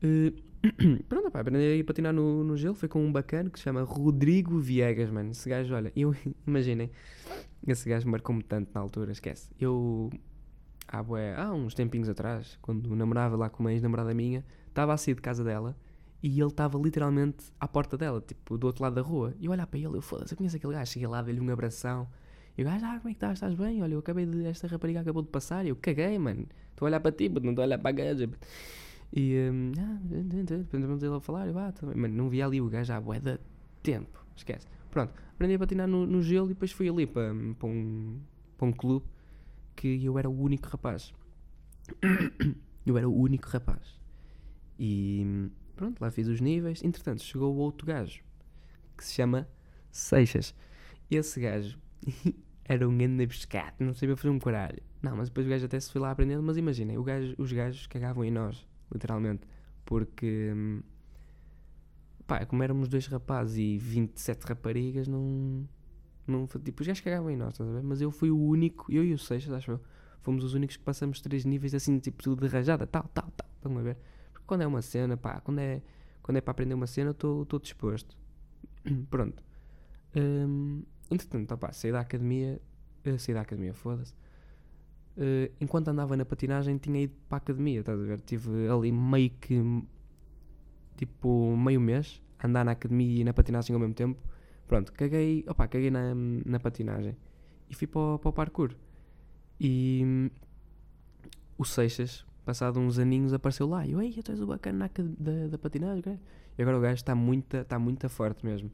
Eh, 0.02 0.32
pronto, 1.08 1.30
pá, 1.30 1.40
aprendi 1.40 1.80
a 1.80 1.84
patinar 1.84 2.12
no, 2.12 2.42
no 2.42 2.56
gelo. 2.56 2.74
Foi 2.74 2.88
com 2.88 3.04
um 3.04 3.12
bacana 3.12 3.50
que 3.50 3.58
se 3.58 3.64
chama 3.64 3.82
Rodrigo 3.82 4.58
Viegas, 4.58 5.10
mano. 5.10 5.30
Esse 5.30 5.48
gajo, 5.48 5.74
olha, 5.74 5.92
eu, 5.94 6.14
imaginem, 6.46 6.90
esse 7.66 7.88
gajo 7.88 8.08
marcou-me 8.08 8.42
tanto 8.42 8.70
na 8.74 8.80
altura, 8.80 9.12
esquece. 9.12 9.50
Eu, 9.60 10.10
há, 10.86 11.02
bué, 11.02 11.34
há 11.36 11.52
uns 11.52 11.74
tempinhos 11.74 12.08
atrás, 12.08 12.58
quando 12.60 12.94
namorava 12.94 13.36
lá 13.36 13.48
com 13.48 13.62
uma 13.62 13.72
ex-namorada 13.72 14.12
minha, 14.14 14.44
estava 14.68 14.92
a 14.92 14.96
sair 14.96 15.14
de 15.14 15.22
casa 15.22 15.44
dela 15.44 15.76
e 16.22 16.40
ele 16.40 16.48
estava 16.48 16.76
literalmente 16.78 17.52
à 17.60 17.68
porta 17.68 17.96
dela, 17.96 18.20
tipo, 18.20 18.58
do 18.58 18.66
outro 18.66 18.82
lado 18.82 18.94
da 18.94 19.02
rua. 19.02 19.34
E 19.38 19.46
eu 19.46 19.52
olhar 19.52 19.66
para 19.66 19.78
ele, 19.78 19.96
eu 19.96 20.02
foda-se, 20.02 20.32
eu 20.32 20.36
conheço 20.36 20.56
aquele 20.56 20.72
gajo. 20.72 20.90
Cheguei 20.90 21.06
lá, 21.06 21.22
dei-lhe 21.22 21.40
um 21.40 21.50
abração. 21.50 22.08
E 22.56 22.62
o 22.62 22.64
gajo, 22.64 22.84
ah, 22.84 22.98
como 22.98 23.08
é 23.08 23.12
que 23.12 23.16
estás? 23.16 23.34
Estás 23.34 23.54
bem? 23.54 23.82
Olha, 23.82 23.94
eu 23.94 24.00
acabei 24.00 24.26
de. 24.26 24.44
Esta 24.46 24.66
rapariga 24.66 25.00
acabou 25.00 25.22
de 25.22 25.28
passar. 25.28 25.64
E 25.64 25.68
eu 25.68 25.76
caguei, 25.76 26.18
mano. 26.18 26.46
Estou 26.70 26.86
a 26.86 26.88
olhar 26.88 27.00
para 27.00 27.12
ti, 27.12 27.28
puto, 27.28 27.44
não 27.44 27.52
estou 27.52 27.62
a 27.62 27.66
olhar 27.66 27.78
para 27.78 27.90
a 27.90 27.92
gaja. 27.92 28.28
Puto." 29.10 29.20
E. 29.20 29.50
hum, 29.50 29.72
ah, 29.78 29.98
ele 30.12 31.14
a 31.14 31.20
falar. 31.20 31.48
Eu, 31.48 31.58
ah, 31.58 31.72
também. 31.72 31.96
Mano, 31.96 32.14
não 32.14 32.28
vi 32.28 32.42
ali 32.42 32.60
o 32.60 32.68
gajo 32.68 32.92
há 32.92 33.00
bué 33.00 33.20
de 33.20 33.38
tempo. 33.82 34.24
Esquece. 34.36 34.66
Pronto, 34.90 35.12
aprendi 35.34 35.54
a 35.54 35.58
patinar 35.58 35.86
no, 35.86 36.06
no 36.06 36.22
gelo 36.22 36.46
e 36.46 36.48
depois 36.50 36.72
fui 36.72 36.88
ali 36.88 37.06
para, 37.06 37.34
para, 37.58 37.68
um, 37.68 38.20
um 38.60 38.72
clube 38.72 39.06
que 39.76 40.04
eu 40.04 40.18
era 40.18 40.28
o 40.28 40.40
único 40.40 40.68
rapaz. 40.68 41.12
eu 42.86 42.96
era 42.96 43.08
o 43.08 43.14
único 43.14 43.48
rapaz. 43.48 43.98
E 44.78 45.50
pronto, 45.76 46.00
lá 46.00 46.10
fiz 46.10 46.28
os 46.28 46.40
níveis. 46.40 46.82
Entretanto, 46.82 47.22
chegou 47.22 47.54
o 47.54 47.58
outro 47.58 47.86
gajo 47.86 48.22
que 48.96 49.04
se 49.04 49.14
chama 49.14 49.48
Seixas. 49.90 50.54
Esse 51.10 51.40
gajo 51.40 51.78
era 52.64 52.86
um 52.88 52.96
grande 52.96 53.26
pescate, 53.26 53.82
não 53.82 53.94
sabia 53.94 54.16
fazer 54.16 54.30
um 54.30 54.38
caralho. 54.38 54.82
Não, 55.00 55.16
mas 55.16 55.28
depois 55.28 55.46
o 55.46 55.50
gajo 55.50 55.64
até 55.64 55.78
se 55.78 55.90
foi 55.90 56.00
lá 56.00 56.10
aprendendo, 56.10 56.42
mas 56.42 56.56
imaginem, 56.56 57.02
gajo, 57.02 57.34
os 57.38 57.52
gajos 57.52 57.86
cagavam 57.86 58.24
em 58.24 58.30
nós, 58.30 58.66
literalmente, 58.92 59.46
porque, 59.84 60.52
hum, 60.54 60.82
pá, 62.26 62.44
como 62.46 62.62
éramos 62.62 62.88
dois 62.88 63.06
rapazes 63.06 63.56
e 63.56 63.78
27 63.78 64.44
raparigas, 64.46 65.08
não, 65.08 65.68
não, 66.26 66.46
tipo, 66.46 66.84
gajos 66.84 67.00
cagavam 67.00 67.30
em 67.30 67.36
nós, 67.36 67.54
estás 67.54 67.68
a 67.68 67.72
ver? 67.72 67.82
Mas 67.82 68.00
eu 68.00 68.10
fui 68.10 68.30
o 68.30 68.38
único, 68.38 68.90
eu 68.92 69.04
e 69.04 69.12
o 69.12 69.18
Seixas, 69.18 69.52
acho 69.52 69.72
eu, 69.72 69.80
fomos 70.20 70.44
os 70.44 70.54
únicos 70.54 70.76
que 70.76 70.82
passamos 70.84 71.20
três 71.20 71.44
níveis 71.44 71.74
assim, 71.74 71.98
tipo, 71.98 72.22
tudo 72.22 72.46
de 72.46 72.52
rajada, 72.52 72.86
tal, 72.86 73.04
tal, 73.14 73.30
tal, 73.36 73.48
estão 73.56 73.78
a 73.78 73.82
ver? 73.82 73.96
Porque 74.32 74.46
quando 74.46 74.62
é 74.62 74.66
uma 74.66 74.82
cena, 74.82 75.16
pá, 75.16 75.40
quando 75.40 75.60
é, 75.60 75.82
quando 76.22 76.36
é 76.36 76.40
para 76.40 76.50
aprender 76.52 76.74
uma 76.74 76.86
cena, 76.86 77.12
estou 77.12 77.58
disposto. 77.60 78.16
Pronto. 79.10 79.42
Hum, 80.16 80.82
entretanto, 81.10 81.52
opá, 81.54 81.72
saí 81.72 81.92
da 81.92 82.00
academia, 82.00 82.60
eh, 83.04 83.18
saí 83.18 83.34
da 83.34 83.40
academia, 83.42 83.72
foda-se. 83.74 84.14
Eh, 85.20 85.50
enquanto 85.60 85.88
andava 85.88 86.16
na 86.16 86.24
patinagem, 86.24 86.78
tinha 86.78 87.02
ido 87.02 87.14
para 87.28 87.36
a 87.36 87.38
academia, 87.38 87.80
estás 87.80 87.98
a 88.00 88.02
ver? 88.04 88.20
Tive 88.20 88.68
ali 88.68 88.92
meio 88.92 89.30
que, 89.40 89.60
tipo, 90.96 91.56
meio 91.56 91.80
mês, 91.80 92.22
a 92.38 92.46
andar 92.46 92.64
na 92.64 92.72
academia 92.72 93.20
e 93.20 93.24
na 93.24 93.32
patinagem 93.32 93.74
ao 93.74 93.80
mesmo 93.80 93.94
tempo. 93.94 94.20
Pronto, 94.66 94.92
caguei, 94.92 95.44
opá, 95.48 95.66
caguei 95.66 95.90
na, 95.90 96.12
na 96.14 96.60
patinagem 96.60 97.16
e 97.70 97.74
fui 97.74 97.86
para, 97.86 98.00
o- 98.00 98.18
para 98.18 98.28
o 98.28 98.32
parkour. 98.32 98.74
E 99.60 100.30
o 101.56 101.64
Seixas, 101.64 102.24
passado 102.44 102.78
uns 102.78 102.98
aninhos, 102.98 103.32
apareceu 103.32 103.66
lá. 103.68 103.84
E 103.86 103.92
eu, 103.92 104.00
ei, 104.02 104.12
tu 104.22 104.30
és 104.30 104.40
o 104.40 104.46
bacana 104.46 104.90
da, 105.18 105.48
da 105.48 105.58
patinagem, 105.58 106.02
cara." 106.02 106.20
E 106.56 106.62
agora 106.62 106.78
o 106.78 106.80
gajo 106.80 106.94
está 106.94 107.14
muito, 107.14 107.56
está 107.56 107.78
muito 107.78 108.08
forte 108.08 108.44
mesmo. 108.44 108.70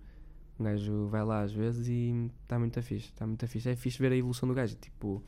O 0.59 0.63
gajo 0.65 1.07
vai 1.09 1.25
lá 1.25 1.41
às 1.43 1.53
vezes 1.53 1.89
e 1.89 2.31
está 2.43 2.59
muito 2.59 2.81
fixe, 2.83 3.07
está 3.07 3.27
muito 3.27 3.47
fixe. 3.47 3.69
É 3.71 3.77
fixe 3.77 3.99
ver 3.99 4.13
a 4.13 4.17
evolução 4.17 4.49
do 4.49 4.55
gajo, 4.55 4.77
tipo, 4.77 5.23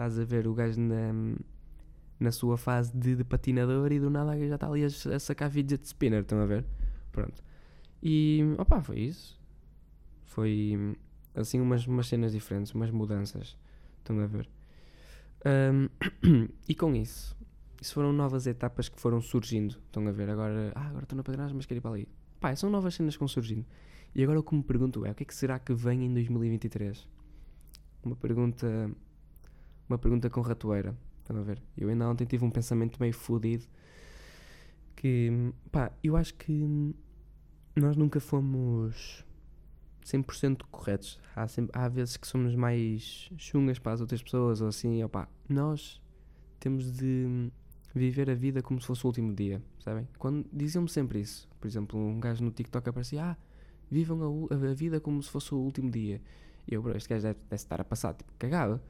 estás 0.00 0.18
a 0.18 0.24
ver 0.24 0.46
o 0.46 0.54
gajo 0.54 0.80
na, 0.80 1.12
na 2.18 2.32
sua 2.32 2.56
fase 2.56 2.96
de, 2.96 3.16
de 3.16 3.24
patinador 3.24 3.92
e 3.92 4.00
do 4.00 4.08
nada 4.08 4.36
já 4.48 4.54
está 4.54 4.66
ali 4.66 4.82
a, 4.82 4.86
a 4.86 5.18
sacar 5.18 5.50
fidget 5.50 5.86
spinner, 5.86 6.22
estão 6.22 6.40
a 6.40 6.46
ver? 6.46 6.64
Pronto. 7.12 7.42
E, 8.02 8.40
opá, 8.58 8.80
foi 8.80 9.00
isso. 9.00 9.38
Foi, 10.24 10.96
assim, 11.34 11.60
umas, 11.60 11.86
umas 11.86 12.06
cenas 12.06 12.32
diferentes, 12.32 12.72
umas 12.72 12.90
mudanças, 12.90 13.58
estão 13.98 14.18
a 14.20 14.26
ver? 14.26 14.48
Ahm, 15.44 15.88
e 16.66 16.74
com 16.74 16.94
isso, 16.94 17.36
isso 17.80 17.92
foram 17.92 18.12
novas 18.12 18.46
etapas 18.46 18.88
que 18.88 18.98
foram 18.98 19.20
surgindo, 19.20 19.76
estão 19.86 20.06
a 20.06 20.12
ver? 20.12 20.30
Agora, 20.30 20.72
ah, 20.74 20.86
agora 20.86 21.02
estou 21.04 21.16
na 21.16 21.22
patinagem, 21.22 21.54
mas 21.54 21.66
quero 21.66 21.78
ir 21.78 21.82
para 21.82 21.90
ali. 21.90 22.08
Pá, 22.38 22.56
são 22.56 22.70
novas 22.70 22.94
cenas 22.94 23.16
que 23.16 23.20
vão 23.20 23.28
surgindo. 23.28 23.66
E 24.14 24.22
agora 24.22 24.40
o 24.40 24.42
que 24.42 24.54
me 24.54 24.62
pergunto 24.62 25.04
é, 25.04 25.10
o 25.10 25.14
que 25.14 25.24
é 25.24 25.26
que 25.26 25.34
será 25.34 25.58
que 25.58 25.74
vem 25.74 26.06
em 26.06 26.14
2023? 26.14 27.06
Uma 28.02 28.16
pergunta, 28.16 28.90
uma 29.90 29.98
pergunta 29.98 30.30
com 30.30 30.40
ratoeira, 30.40 30.96
estão 31.18 31.36
a 31.36 31.42
ver? 31.42 31.60
Eu 31.76 31.88
ainda 31.88 32.08
ontem 32.08 32.24
tive 32.24 32.44
um 32.44 32.50
pensamento 32.50 32.98
meio 33.00 33.12
fodido 33.12 33.64
que, 34.94 35.52
pá, 35.72 35.90
eu 36.02 36.16
acho 36.16 36.34
que 36.34 36.94
nós 37.74 37.96
nunca 37.96 38.20
fomos 38.20 39.24
100% 40.04 40.62
corretos. 40.70 41.18
Há, 41.34 41.48
sempre, 41.48 41.78
há 41.78 41.88
vezes 41.88 42.16
que 42.16 42.26
somos 42.26 42.54
mais 42.54 43.30
chungas 43.36 43.78
para 43.78 43.92
as 43.92 44.00
outras 44.00 44.22
pessoas 44.22 44.60
ou 44.60 44.68
assim, 44.68 45.02
opá, 45.02 45.28
nós 45.48 46.00
temos 46.58 46.92
de 46.92 47.50
viver 47.94 48.30
a 48.30 48.34
vida 48.34 48.62
como 48.62 48.80
se 48.80 48.86
fosse 48.86 49.04
o 49.04 49.08
último 49.08 49.34
dia, 49.34 49.62
sabem? 49.80 50.06
Quando 50.18 50.46
diziam-me 50.52 50.88
sempre 50.88 51.20
isso, 51.20 51.48
por 51.58 51.66
exemplo, 51.66 51.98
um 51.98 52.20
gajo 52.20 52.44
no 52.44 52.50
TikTok 52.50 52.88
aparecia, 52.88 53.24
ah, 53.24 53.36
vivam 53.90 54.48
a, 54.50 54.54
a 54.54 54.74
vida 54.74 55.00
como 55.00 55.22
se 55.22 55.30
fosse 55.30 55.54
o 55.54 55.58
último 55.58 55.90
dia. 55.90 56.20
E 56.68 56.74
eu, 56.74 56.82
bro, 56.82 56.96
este 56.96 57.08
gajo 57.08 57.22
deve, 57.22 57.38
deve 57.40 57.54
estar 57.56 57.80
a 57.80 57.84
passar, 57.84 58.14
tipo, 58.14 58.32
cagado. 58.38 58.80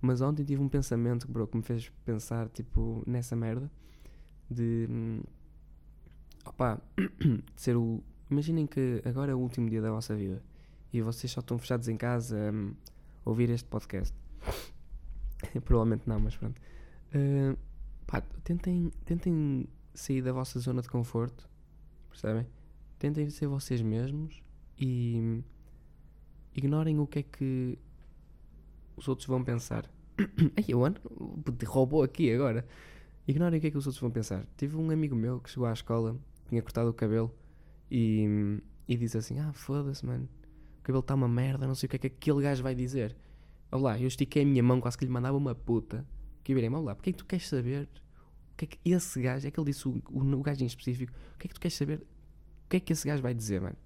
Mas 0.00 0.20
ontem 0.20 0.44
tive 0.44 0.62
um 0.62 0.68
pensamento, 0.68 1.30
bro, 1.30 1.46
que 1.46 1.56
me 1.56 1.62
fez 1.62 1.90
pensar, 2.04 2.48
tipo, 2.48 3.02
nessa 3.06 3.36
merda 3.36 3.70
de. 4.50 4.86
hum, 4.90 5.20
Opá, 6.44 6.80
de 6.96 7.42
ser 7.60 7.76
o. 7.76 8.02
Imaginem 8.30 8.66
que 8.66 9.02
agora 9.04 9.32
é 9.32 9.34
o 9.34 9.38
último 9.38 9.68
dia 9.68 9.82
da 9.82 9.90
vossa 9.90 10.14
vida 10.14 10.42
e 10.92 11.00
vocês 11.02 11.30
só 11.30 11.40
estão 11.40 11.58
fechados 11.58 11.88
em 11.88 11.96
casa 11.96 12.50
hum, 12.52 12.72
a 13.24 13.30
ouvir 13.30 13.50
este 13.50 13.68
podcast. 13.68 14.14
Provavelmente 15.64 16.08
não, 16.08 16.18
mas 16.20 16.36
pronto. 16.36 16.60
Uh, 17.14 17.56
pá, 18.06 18.20
tentem, 18.44 18.92
tentem 19.04 19.68
sair 19.94 20.22
da 20.22 20.32
vossa 20.32 20.58
zona 20.60 20.80
de 20.82 20.88
conforto, 20.88 21.48
percebem? 22.08 22.46
Tentem 22.98 23.28
ser 23.30 23.46
vocês 23.46 23.80
mesmos 23.82 24.42
e 24.78 25.16
hum, 25.18 25.42
ignorem 26.54 26.98
o 26.98 27.06
que 27.06 27.20
é 27.20 27.22
que 27.22 27.78
os 28.96 29.08
outros 29.08 29.26
vão 29.26 29.42
pensar. 29.42 29.90
Ai, 30.56 30.64
eu 30.68 30.84
ando, 30.84 31.00
puto, 31.00 31.66
roubou 31.66 32.02
aqui 32.02 32.32
agora. 32.32 32.66
Ignorem 33.26 33.58
o 33.58 33.60
que 33.60 33.68
é 33.68 33.70
que 33.70 33.78
os 33.78 33.86
outros 33.86 34.00
vão 34.00 34.10
pensar. 34.10 34.46
Tive 34.56 34.76
um 34.76 34.90
amigo 34.90 35.14
meu 35.14 35.40
que 35.40 35.50
chegou 35.50 35.66
à 35.66 35.72
escola, 35.72 36.16
tinha 36.48 36.60
cortado 36.62 36.90
o 36.90 36.94
cabelo 36.94 37.32
e, 37.90 38.60
e 38.88 38.96
disse 38.96 39.16
assim: 39.18 39.38
Ah, 39.38 39.52
foda-se, 39.52 40.04
mano, 40.04 40.28
o 40.78 40.82
cabelo 40.82 41.00
está 41.00 41.14
uma 41.14 41.28
merda, 41.28 41.66
não 41.66 41.74
sei 41.74 41.86
o 41.86 41.90
que 41.90 41.96
é 41.96 41.98
que 41.98 42.06
aquele 42.08 42.42
gajo 42.42 42.62
vai 42.62 42.74
dizer. 42.74 43.16
Olá, 43.70 44.00
eu 44.00 44.08
estiquei 44.08 44.42
a 44.42 44.46
minha 44.46 44.62
mão, 44.62 44.80
quase 44.80 44.98
que 44.98 45.04
lhe 45.04 45.10
mandava 45.10 45.36
uma 45.36 45.54
puta. 45.54 46.04
Que 46.42 46.52
eu 46.52 46.56
virei, 46.56 46.70
olá, 46.70 46.94
porque 46.94 47.10
é 47.10 47.12
que 47.12 47.18
tu 47.18 47.26
queres 47.26 47.46
saber 47.46 47.88
o 48.52 48.56
que 48.56 48.64
é 48.64 48.68
que 48.68 48.78
esse 48.84 49.20
gajo, 49.22 49.46
é 49.46 49.50
que 49.50 49.60
ele 49.60 49.70
disse 49.70 49.86
o, 49.86 50.02
o, 50.10 50.20
o 50.20 50.42
gajo 50.42 50.62
em 50.62 50.66
específico, 50.66 51.12
o 51.34 51.38
que 51.38 51.46
é 51.46 51.48
que 51.48 51.54
tu 51.54 51.60
queres 51.60 51.76
saber? 51.76 51.98
O 52.66 52.68
que 52.68 52.78
é 52.78 52.80
que 52.80 52.92
esse 52.92 53.06
gajo 53.06 53.22
vai 53.22 53.34
dizer, 53.34 53.60
mano? 53.60 53.76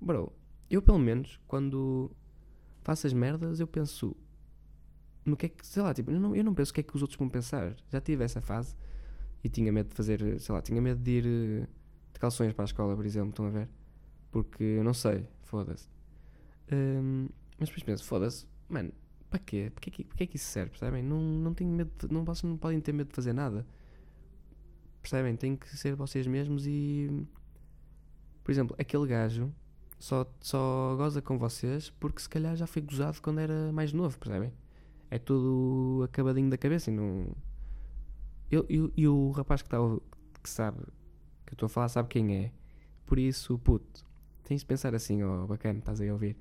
Bro, 0.00 0.32
eu 0.70 0.80
pelo 0.82 0.98
menos, 0.98 1.40
quando 1.48 2.10
faço 2.86 3.04
as 3.04 3.12
merdas, 3.12 3.58
eu 3.58 3.66
penso 3.66 4.16
no 5.24 5.36
que 5.36 5.46
é 5.46 5.48
que, 5.48 5.66
sei 5.66 5.82
lá, 5.82 5.92
tipo, 5.92 6.12
eu 6.12 6.20
não, 6.20 6.36
eu 6.36 6.44
não 6.44 6.54
penso 6.54 6.70
o 6.70 6.74
que 6.74 6.80
é 6.80 6.84
que 6.84 6.94
os 6.94 7.02
outros 7.02 7.18
vão 7.18 7.28
pensar. 7.28 7.74
Já 7.90 8.00
tive 8.00 8.22
essa 8.22 8.40
fase 8.40 8.76
e 9.42 9.48
tinha 9.48 9.72
medo 9.72 9.88
de 9.88 9.94
fazer, 9.96 10.40
sei 10.40 10.54
lá, 10.54 10.62
tinha 10.62 10.80
medo 10.80 11.02
de 11.02 11.10
ir 11.10 11.26
eh, 11.26 11.66
de 12.12 12.20
calções 12.20 12.52
para 12.52 12.62
a 12.62 12.66
escola, 12.66 12.94
por 12.94 13.04
exemplo, 13.04 13.30
estão 13.30 13.46
a 13.46 13.50
ver? 13.50 13.68
Porque 14.30 14.62
eu 14.62 14.84
não 14.84 14.94
sei, 14.94 15.26
foda-se. 15.42 15.88
Hum, 16.72 17.28
mas 17.58 17.68
depois 17.68 17.82
penso, 17.82 18.04
foda-se, 18.04 18.46
mano, 18.68 18.92
para 19.30 19.40
quê? 19.40 19.72
Para 19.74 19.90
que, 19.90 20.06
é 20.20 20.26
que 20.26 20.36
isso 20.36 20.46
serve, 20.46 20.70
percebem? 20.70 21.02
Não, 21.02 21.20
não 21.20 21.52
tenho 21.54 21.70
medo, 21.70 21.90
de, 21.98 22.14
não, 22.14 22.24
vocês 22.24 22.44
não 22.44 22.56
podem 22.56 22.80
ter 22.80 22.92
medo 22.92 23.08
de 23.08 23.16
fazer 23.16 23.32
nada. 23.32 23.66
Percebem? 25.02 25.34
Tem 25.34 25.56
que 25.56 25.76
ser 25.76 25.96
vocês 25.96 26.24
mesmos 26.24 26.68
e. 26.68 27.26
Por 28.44 28.52
exemplo, 28.52 28.76
aquele 28.78 29.08
gajo 29.08 29.52
só, 29.98 30.26
só 30.40 30.94
goza 30.96 31.22
com 31.22 31.38
vocês 31.38 31.90
porque 31.90 32.20
se 32.20 32.28
calhar 32.28 32.56
já 32.56 32.66
foi 32.66 32.82
gozado 32.82 33.20
quando 33.22 33.40
era 33.40 33.72
mais 33.72 33.92
novo, 33.92 34.18
percebem? 34.18 34.52
É 35.10 35.18
tudo 35.18 36.02
acabadinho 36.04 36.50
da 36.50 36.58
cabeça 36.58 36.90
e 36.90 36.94
não. 36.94 37.28
Eu, 38.50 38.64
eu, 38.68 38.92
e 38.96 39.08
o 39.08 39.30
rapaz 39.30 39.62
que, 39.62 39.68
tá, 39.68 39.78
que 40.42 40.50
sabe 40.50 40.78
que 41.46 41.52
eu 41.52 41.54
estou 41.54 41.66
a 41.66 41.70
falar 41.70 41.88
sabe 41.88 42.08
quem 42.08 42.36
é. 42.36 42.52
Por 43.06 43.18
isso, 43.18 43.58
puto, 43.58 44.04
tens 44.42 44.60
de 44.60 44.66
pensar 44.66 44.94
assim, 44.94 45.22
ó, 45.22 45.46
bacana, 45.46 45.78
estás 45.78 46.00
aí 46.00 46.08
a 46.08 46.12
ouvir. 46.12 46.36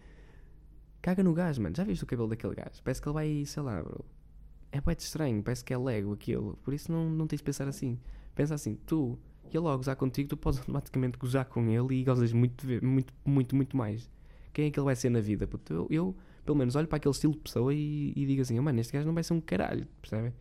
Caga 1.01 1.24
no 1.24 1.33
gajo, 1.33 1.62
mano. 1.62 1.75
Já 1.75 1.83
viste 1.83 2.03
o 2.03 2.07
cabelo 2.07 2.27
daquele 2.27 2.55
gajo? 2.55 2.81
Parece 2.83 3.00
que 3.00 3.07
ele 3.07 3.13
vai, 3.13 3.45
sei 3.45 3.62
lá, 3.62 3.81
bro. 3.83 4.03
É 4.71 4.81
de 4.81 5.01
estranho, 5.01 5.41
parece 5.43 5.63
que 5.63 5.74
é 5.74 5.77
Lego 5.77 6.12
aquilo. 6.12 6.57
Por 6.63 6.74
isso 6.74 6.91
não, 6.91 7.09
não 7.09 7.27
tens 7.27 7.38
de 7.38 7.43
pensar 7.43 7.67
assim. 7.67 8.00
Pensa 8.33 8.55
assim, 8.55 8.75
tu, 8.85 9.17
e 9.51 9.57
ele 9.57 9.67
ao 9.67 9.77
gozar 9.77 9.95
contigo, 9.95 10.29
tu 10.29 10.37
podes 10.37 10.59
automaticamente 10.61 11.17
gozar 11.17 11.45
com 11.45 11.69
ele 11.69 11.95
e 11.95 12.03
gozas 12.03 12.31
muito, 12.33 12.65
muito, 12.83 13.13
muito, 13.23 13.55
muito 13.55 13.77
mais. 13.77 14.09
Quem 14.53 14.67
é 14.67 14.71
que 14.71 14.79
ele 14.79 14.85
vai 14.85 14.95
ser 14.95 15.09
na 15.09 15.19
vida? 15.19 15.45
Puto? 15.45 15.73
Eu, 15.73 15.87
eu, 15.89 16.15
pelo 16.45 16.57
menos, 16.57 16.75
olho 16.75 16.87
para 16.87 16.97
aquele 16.97 17.13
estilo 17.13 17.33
de 17.33 17.39
pessoa 17.39 17.73
e, 17.73 18.13
e 18.15 18.25
digo 18.25 18.41
assim, 18.41 18.57
oh, 18.57 18.63
mano, 18.63 18.79
este 18.79 18.93
gajo 18.93 19.05
não 19.05 19.13
vai 19.13 19.23
ser 19.23 19.33
um 19.33 19.41
caralho, 19.41 19.87
percebem? 20.01 20.33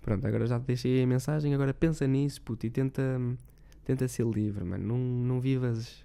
Pronto, 0.00 0.26
agora 0.26 0.46
já 0.46 0.60
te 0.60 0.66
deixei 0.66 1.02
a 1.02 1.06
mensagem, 1.06 1.54
agora 1.54 1.72
pensa 1.72 2.06
nisso, 2.06 2.40
puto, 2.42 2.66
e 2.66 2.70
tenta, 2.70 3.02
tenta 3.84 4.06
ser 4.06 4.26
livre, 4.26 4.64
mano. 4.64 4.86
Não, 4.86 4.98
não 4.98 5.40
vivas 5.40 6.04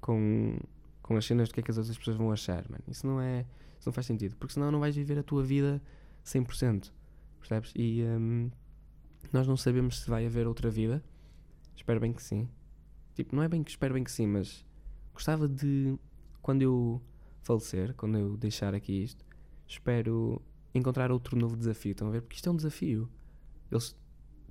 com, 0.00 0.58
com 1.02 1.16
as 1.16 1.24
cenas 1.24 1.48
do 1.48 1.54
que 1.54 1.60
é 1.60 1.62
que 1.62 1.70
as 1.70 1.78
outras 1.78 1.96
pessoas 1.96 2.16
vão 2.16 2.32
achar, 2.32 2.64
mano. 2.68 2.82
Isso 2.88 3.06
não 3.06 3.20
é, 3.20 3.46
isso 3.78 3.88
não 3.88 3.92
faz 3.92 4.06
sentido, 4.06 4.36
porque 4.36 4.54
senão 4.54 4.70
não 4.70 4.80
vais 4.80 4.94
viver 4.94 5.18
a 5.18 5.22
tua 5.22 5.42
vida 5.42 5.80
100%, 6.24 6.90
percebes? 7.38 7.72
E 7.76 8.02
hum, 8.02 8.50
nós 9.32 9.46
não 9.46 9.56
sabemos 9.56 10.00
se 10.00 10.10
vai 10.10 10.26
haver 10.26 10.46
outra 10.46 10.70
vida. 10.70 11.02
Espero 11.74 12.00
bem 12.00 12.12
que 12.12 12.22
sim. 12.22 12.48
Tipo, 13.14 13.34
não 13.34 13.42
é 13.42 13.48
bem 13.48 13.62
que 13.62 13.70
espero 13.70 13.94
bem 13.94 14.04
que 14.04 14.10
sim, 14.10 14.26
mas 14.26 14.64
gostava 15.14 15.48
de, 15.48 15.98
quando 16.42 16.62
eu 16.62 17.00
falecer, 17.42 17.94
quando 17.94 18.18
eu 18.18 18.36
deixar 18.36 18.74
aqui 18.74 19.04
isto, 19.04 19.24
espero 19.66 20.42
encontrar 20.74 21.10
outro 21.10 21.36
novo 21.38 21.56
desafio. 21.56 21.92
Estão 21.92 22.08
a 22.08 22.10
ver? 22.10 22.22
Porque 22.22 22.36
isto 22.36 22.48
é 22.48 22.52
um 22.52 22.56
desafio. 22.56 23.08
Eles, 23.70 23.96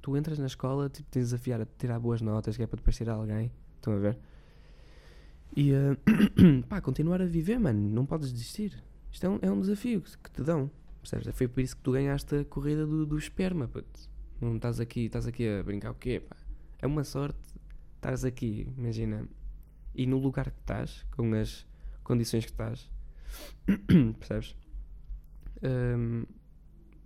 tu 0.01 0.17
entras 0.17 0.39
na 0.39 0.48
escola, 0.48 0.89
tipo, 0.89 1.10
tens 1.10 1.25
de 1.25 1.32
desafiar 1.32 1.62
a 1.62 1.65
tirar 1.77 2.00
boas 2.00 2.22
notas, 2.22 2.58
que 2.58 2.63
é 2.63 2.67
para 2.67 2.77
depois 2.77 2.96
ser 2.96 3.10
alguém. 3.10 3.51
Estão 3.75 3.94
a 3.94 4.00
ver? 4.00 4.17
E 5.55 5.72
eh, 5.72 5.96
pá, 6.67 6.82
continuar 6.82 7.22
a 7.22 7.25
viver, 7.25 7.60
mano. 7.60 7.89
Não 7.89 8.05
podes 8.05 8.32
desistir. 8.32 8.84
Isto 9.12 9.25
é 9.25 9.29
um, 9.29 9.39
é 9.41 9.51
um 9.51 9.62
desafio 9.62 10.01
que, 10.01 10.32
te 10.32 10.41
dão. 10.41 10.70
Percebes? 11.01 11.27
Foi 11.36 11.48
por 11.48 11.62
isso 11.62 11.75
que 11.75 11.84
tu 11.84 11.91
ganhaste 11.91 12.36
a 12.36 12.46
corrida 12.46 12.86
do, 12.86 13.05
do 13.05 13.17
esperma, 13.17 13.67
puto. 13.67 14.14
Não 14.41 14.55
estás 14.55 14.79
aqui, 14.79 15.05
estás 15.05 15.25
aqui 15.27 15.47
a 15.47 15.63
brincar 15.63 15.91
o 15.91 15.95
quê, 15.95 16.19
pá? 16.19 16.35
É 16.79 16.87
uma 16.87 17.03
sorte 17.03 17.39
estares 17.95 18.23
aqui, 18.25 18.67
imagina. 18.77 19.27
E 19.93 20.05
no 20.05 20.17
lugar 20.17 20.51
que 20.51 20.59
estás, 20.59 21.05
com 21.15 21.33
as 21.33 21.65
condições 22.03 22.45
que 22.45 22.51
estás, 22.51 22.89
Percebes? 24.19 24.55
Hum, 25.63 26.25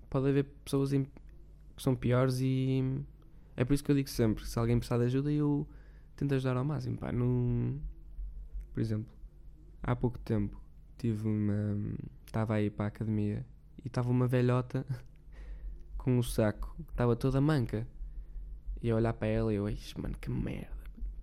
pode 0.10 0.30
haver 0.30 0.46
pessoas 0.66 0.92
em- 0.94 1.04
que 1.06 1.84
são 1.84 1.96
piores 1.96 2.40
e 2.42 2.84
é 3.56 3.64
por 3.64 3.74
isso 3.74 3.84
que 3.84 3.92
eu 3.92 3.96
digo 3.96 4.10
sempre: 4.10 4.46
se 4.46 4.58
alguém 4.60 4.78
precisar 4.78 4.98
de 4.98 5.06
ajuda, 5.06 5.32
eu 5.32 5.68
tento 6.16 6.34
ajudar 6.36 6.58
ao 6.58 6.66
máximo. 6.66 6.98
Pá. 6.98 7.12
Por 8.74 8.80
exemplo, 8.82 9.12
há 9.82 9.96
pouco 9.96 10.20
tempo 10.20 10.62
tive 10.98 11.28
uma. 11.28 11.78
Estava 12.26 12.56
aí 12.56 12.70
para 12.70 12.86
a 12.86 12.88
academia 12.90 13.46
e 13.84 13.88
estava 13.88 14.10
uma 14.10 14.28
velhota 14.28 14.86
com 16.00 16.18
um 16.18 16.24
saco, 16.24 16.76
estava 16.90 17.16
toda 17.16 17.40
manca. 17.40 17.86
E 18.82 18.88
eu 18.90 18.96
olhar 18.96 19.14
para 19.14 19.28
ela 19.28 19.54
e 19.54 19.58
eu, 19.58 19.70
"Ixi, 19.70 20.00
mano, 20.02 20.16
que 20.20 20.32
merda. 20.32 20.70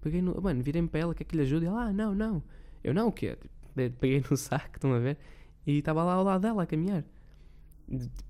Peguei 0.00 0.22
no. 0.22 0.40
Mano, 0.40 0.62
virei 0.62 0.86
para 0.86 1.00
ela, 1.00 1.14
quer 1.14 1.24
que 1.24 1.34
lhe 1.36 1.42
ajude? 1.42 1.64
E 1.64 1.68
ela, 1.68 1.86
ah, 1.86 1.92
não, 1.92 2.14
não. 2.14 2.42
Eu 2.84 2.94
não, 2.94 3.08
o 3.08 3.12
quê? 3.12 3.36
Tipo, 3.74 3.96
Peguei 3.98 4.22
no 4.30 4.36
saco, 4.36 4.76
estão 4.76 4.92
a 4.92 4.98
ver? 4.98 5.16
E 5.66 5.78
estava 5.78 6.04
lá 6.04 6.12
ao 6.14 6.22
lado 6.22 6.42
dela 6.42 6.62
a 6.62 6.66
caminhar. 6.66 7.02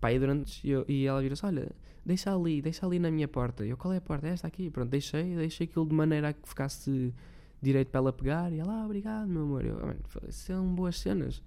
Pá, 0.00 0.12
e 0.12 0.18
durante. 0.18 0.66
Eu- 0.68 0.84
e 0.88 1.06
ela 1.06 1.20
vira-se: 1.20 1.44
Olha, 1.44 1.70
deixa 2.04 2.34
ali, 2.34 2.62
deixa 2.62 2.86
ali 2.86 2.98
na 2.98 3.10
minha 3.10 3.28
porta. 3.28 3.64
Eu, 3.64 3.76
qual 3.76 3.92
é 3.92 3.98
a 3.98 4.00
porta? 4.00 4.26
É 4.28 4.30
esta 4.30 4.46
aqui. 4.46 4.70
Pronto, 4.70 4.88
deixei, 4.90 5.34
deixei 5.36 5.66
aquilo 5.66 5.86
de 5.86 5.94
maneira 5.94 6.28
a 6.28 6.32
que 6.32 6.48
ficasse 6.48 7.12
direito 7.60 7.88
para 7.90 7.98
ela 7.98 8.12
pegar. 8.12 8.52
E 8.52 8.58
ela, 8.60 8.82
ah, 8.82 8.84
obrigado, 8.84 9.28
meu 9.28 9.42
amor. 9.42 9.64
Eu, 9.64 9.78
"Ah, 9.82 9.86
mano, 9.86 10.00
são 10.30 10.74
boas 10.74 10.98
cenas. 10.98 11.42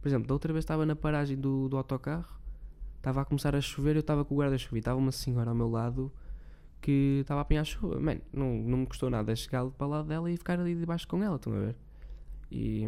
Por 0.00 0.08
exemplo, 0.08 0.28
da 0.28 0.34
outra 0.34 0.52
vez 0.52 0.62
estava 0.62 0.84
na 0.86 0.94
paragem 0.94 1.36
do, 1.36 1.68
do 1.68 1.76
autocarro, 1.78 2.38
estava 3.04 3.20
a 3.20 3.24
começar 3.24 3.54
a 3.54 3.60
chover, 3.60 3.96
eu 3.96 4.00
estava 4.00 4.24
com 4.24 4.34
o 4.34 4.38
guarda-chuva 4.38 4.76
e 4.76 4.78
estava 4.78 4.98
uma 4.98 5.12
senhora 5.12 5.50
ao 5.50 5.54
meu 5.54 5.68
lado 5.68 6.10
que 6.80 7.18
estava 7.20 7.40
a 7.40 7.42
apanhar 7.42 7.64
chuva. 7.64 8.00
Mano, 8.00 8.22
não, 8.32 8.54
não 8.56 8.78
me 8.78 8.86
custou 8.86 9.10
nada 9.10 9.36
chegar 9.36 9.66
para 9.66 9.86
lado 9.86 10.08
dela 10.08 10.30
e 10.30 10.36
ficar 10.36 10.58
ali 10.58 10.74
debaixo 10.74 11.06
com 11.06 11.22
ela, 11.22 11.36
estão 11.36 11.52
a 11.52 11.58
ver? 11.58 11.76
E 12.50 12.86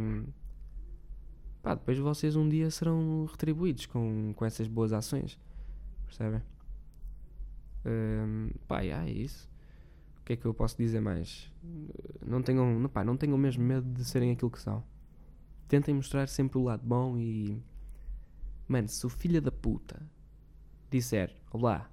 pá, 1.62 1.74
depois 1.74 1.98
vocês 1.98 2.34
um 2.34 2.48
dia 2.48 2.70
serão 2.70 3.26
retribuídos 3.26 3.84
com, 3.86 4.32
com 4.34 4.44
essas 4.44 4.66
boas 4.68 4.92
ações, 4.92 5.38
percebem? 6.06 6.40
Hum, 7.84 8.50
pá, 8.66 8.80
yeah, 8.80 9.06
é 9.06 9.12
isso. 9.12 9.48
O 10.20 10.24
que 10.24 10.32
é 10.32 10.36
que 10.36 10.46
eu 10.46 10.54
posso 10.54 10.76
dizer 10.78 11.00
mais? 11.00 11.52
Não 12.24 12.42
tenham, 12.42 12.80
não, 12.80 12.88
pá, 12.88 13.04
não 13.04 13.16
tenham 13.16 13.36
mesmo 13.36 13.62
medo 13.62 13.86
de 13.92 14.04
serem 14.04 14.32
aquilo 14.32 14.50
que 14.50 14.60
são. 14.60 14.82
Tentem 15.68 15.94
mostrar 15.94 16.26
sempre 16.28 16.58
o 16.58 16.62
lado 16.62 16.82
bom 16.84 17.18
e. 17.18 17.62
Mano, 18.68 18.88
se 18.88 19.06
o 19.06 19.08
filho 19.08 19.40
da 19.40 19.52
puta 19.52 20.00
disser 20.90 21.34
Olá, 21.50 21.90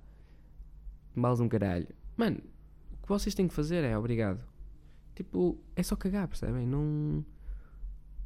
males 1.16 1.40
um 1.40 1.48
caralho, 1.48 1.88
mano, 2.18 2.38
o 2.92 2.98
que 3.04 3.08
vocês 3.10 3.36
têm 3.36 3.48
que 3.48 3.54
fazer 3.54 3.84
é 3.84 3.98
obrigado. 3.98 4.44
Tipo, 5.16 5.58
é 5.76 5.84
só 5.84 5.96
cagar, 5.96 6.28
percebem? 6.28 6.66
Não. 6.66 7.24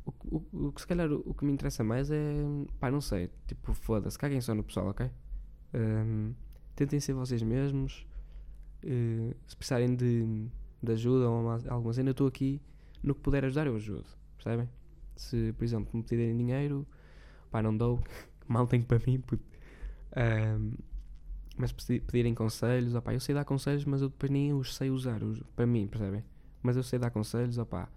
O, 0.06 0.12
o, 0.38 0.68
o 0.68 0.72
que 0.72 0.80
se 0.82 0.88
calhar 0.88 1.12
o, 1.12 1.22
o 1.26 1.34
que 1.34 1.44
me 1.44 1.52
interessa 1.52 1.84
mais 1.84 2.10
é. 2.10 2.34
Pá, 2.80 2.90
não 2.90 3.02
sei. 3.02 3.30
Tipo, 3.46 3.74
foda-se, 3.74 4.18
caguem 4.18 4.40
só 4.40 4.56
no 4.56 4.64
pessoal, 4.64 4.88
ok? 4.88 5.10
Hum, 5.74 6.34
tentem 6.76 7.00
ser 7.00 7.14
vocês 7.14 7.44
mesmos. 7.44 8.08
Eh, 8.84 9.36
se 9.46 9.56
precisarem 9.58 9.94
de, 9.96 10.48
de 10.82 10.92
ajuda 10.94 11.30
ou 11.30 11.42
uma- 11.42 11.62
alguma 11.70 11.92
cena, 11.94 12.10
eu 12.10 12.12
estou 12.12 12.28
aqui. 12.28 12.62
No 13.04 13.14
que 13.14 13.22
puder 13.22 13.44
ajudar, 13.46 13.68
eu 13.68 13.76
ajudo. 13.76 14.06
Percebem? 14.38 14.70
Se, 15.18 15.52
por 15.54 15.64
exemplo, 15.66 15.90
me 15.94 16.04
pedirem 16.04 16.38
dinheiro, 16.38 16.88
pá, 17.52 17.62
não 17.62 17.76
dou. 17.76 18.00
Mal 18.48 18.68
tenho 18.68 18.86
para 18.86 19.00
mim, 19.06 19.20
puto. 19.20 19.44
Ahm, 20.16 20.72
mas 21.58 21.72
pedi- 21.72 22.00
pedirem 22.02 22.34
conselhos, 22.36 22.96
opá, 22.96 23.14
eu 23.14 23.20
sei 23.20 23.34
dar 23.36 23.46
conselhos, 23.46 23.86
mas 23.86 24.02
eu 24.02 24.10
depois 24.10 24.32
nem 24.32 24.54
os 24.54 24.76
sei 24.76 24.90
usar 24.90 25.24
os- 25.24 25.42
para 25.56 25.66
mim, 25.66 25.88
percebem? 25.88 26.24
Mas 26.62 26.76
eu 26.78 26.84
sei 26.84 27.00
dar 27.00 27.10
conselhos, 27.12 27.58
opá, 27.58 27.90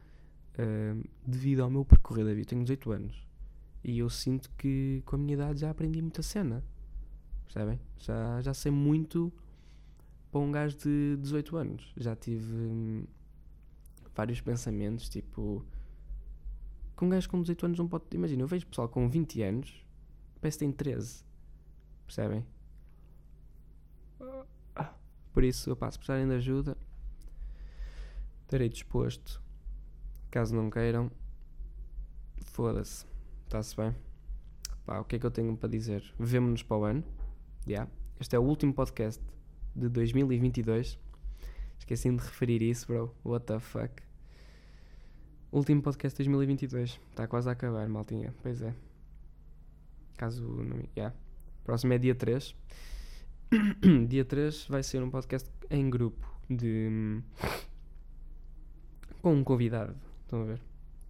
ahm, 0.58 1.02
devido 1.26 1.60
ao 1.62 1.70
meu 1.70 1.84
percorrer 1.84 2.24
da 2.24 2.34
vida. 2.34 2.48
Tenho 2.48 2.62
18 2.62 2.90
anos 2.92 3.26
e 3.84 3.98
eu 3.98 4.08
sinto 4.10 4.50
que 4.58 5.02
com 5.06 5.16
a 5.16 5.18
minha 5.18 5.34
idade 5.34 5.60
já 5.60 5.70
aprendi 5.70 6.00
muita 6.02 6.22
cena, 6.22 6.64
percebem? 7.44 7.78
Já, 7.98 8.40
já 8.42 8.54
sei 8.54 8.70
muito 8.72 9.32
para 10.30 10.40
um 10.40 10.50
gajo 10.52 10.76
de 10.78 11.16
18 11.20 11.56
anos. 11.56 11.92
Já 11.96 12.14
tive 12.16 12.52
hum, 12.54 13.04
vários 14.14 14.40
pensamentos, 14.40 15.08
tipo. 15.08 15.64
Que 16.96 17.04
um 17.04 17.08
gajo 17.08 17.28
com 17.30 17.40
18 17.40 17.66
anos 17.66 17.78
não 17.78 17.88
pode. 17.88 18.04
Imagina, 18.12 18.42
eu 18.42 18.46
vejo 18.46 18.66
pessoal 18.66 18.88
com 18.88 19.08
20 19.08 19.42
anos, 19.42 19.84
parece 20.40 20.58
que 20.58 20.64
tem 20.64 20.72
13. 20.72 21.24
Percebem? 22.06 22.46
Por 25.32 25.44
isso, 25.44 25.70
opá, 25.72 25.90
se 25.90 25.96
precisarem 25.96 26.26
de 26.26 26.34
ajuda, 26.34 26.76
estarei 28.42 28.68
disposto. 28.68 29.40
Caso 30.28 30.54
não 30.54 30.68
queiram, 30.68 31.10
foda-se. 32.42 33.06
Está-se 33.44 33.76
bem? 33.76 33.94
O 34.86 35.04
que 35.04 35.16
é 35.16 35.18
que 35.20 35.26
eu 35.26 35.30
tenho 35.30 35.56
para 35.56 35.68
dizer? 35.68 36.02
Vemo-nos 36.18 36.64
para 36.64 36.76
o 36.76 36.84
ano. 36.84 37.04
Yeah. 37.66 37.88
Este 38.18 38.34
é 38.34 38.38
o 38.38 38.42
último 38.42 38.74
podcast 38.74 39.22
de 39.74 39.88
2022. 39.88 40.98
Esqueci-me 41.78 42.16
de 42.16 42.24
referir 42.24 42.60
isso, 42.60 42.88
bro. 42.88 43.14
What 43.24 43.46
the 43.46 43.60
fuck? 43.60 44.02
Último 45.52 45.80
podcast 45.80 46.16
de 46.16 46.24
2022. 46.28 47.00
Está 47.10 47.28
quase 47.28 47.48
a 47.48 47.52
acabar, 47.52 47.88
maltinha. 47.88 48.34
Pois 48.42 48.62
é. 48.62 48.74
Caso 50.20 50.44
não. 50.44 50.82
Yeah. 50.94 51.16
Próximo 51.64 51.94
é 51.94 51.98
dia 51.98 52.14
3. 52.14 52.54
dia 54.06 54.22
3 54.22 54.66
vai 54.68 54.82
ser 54.82 55.02
um 55.02 55.08
podcast 55.08 55.50
em 55.70 55.88
grupo 55.88 56.30
de. 56.46 57.22
com 59.22 59.32
um 59.32 59.42
convidado. 59.42 59.96
Estão 60.24 60.42
a 60.42 60.44
ver? 60.44 60.60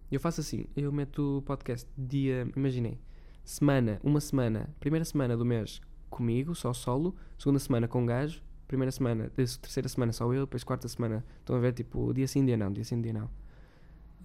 Eu 0.09 0.17
faço 0.17 0.39
assim: 0.39 0.65
eu 0.77 0.93
meto 0.93 1.39
o 1.39 1.41
podcast 1.41 1.85
dia. 1.97 2.47
Imaginei. 2.55 3.01
Semana, 3.43 3.99
uma 4.01 4.21
semana, 4.21 4.73
primeira 4.79 5.03
semana 5.03 5.35
do 5.35 5.43
mês 5.43 5.81
comigo, 6.09 6.55
só 6.55 6.71
solo. 6.71 7.13
Segunda 7.37 7.59
semana 7.59 7.89
com 7.89 8.03
um 8.03 8.05
gajo. 8.05 8.41
Primeira 8.65 8.93
semana, 8.93 9.29
terceira 9.29 9.89
semana 9.89 10.13
só 10.13 10.33
eu. 10.33 10.45
Depois 10.45 10.63
quarta 10.63 10.87
semana. 10.87 11.21
Estão 11.41 11.57
a 11.57 11.59
ver? 11.59 11.73
Tipo, 11.73 12.13
dia 12.13 12.29
sim, 12.29 12.45
dia 12.45 12.55
não. 12.55 12.71
Dia 12.71 12.85
sim, 12.85 13.01
dia 13.01 13.11
não. 13.11 13.29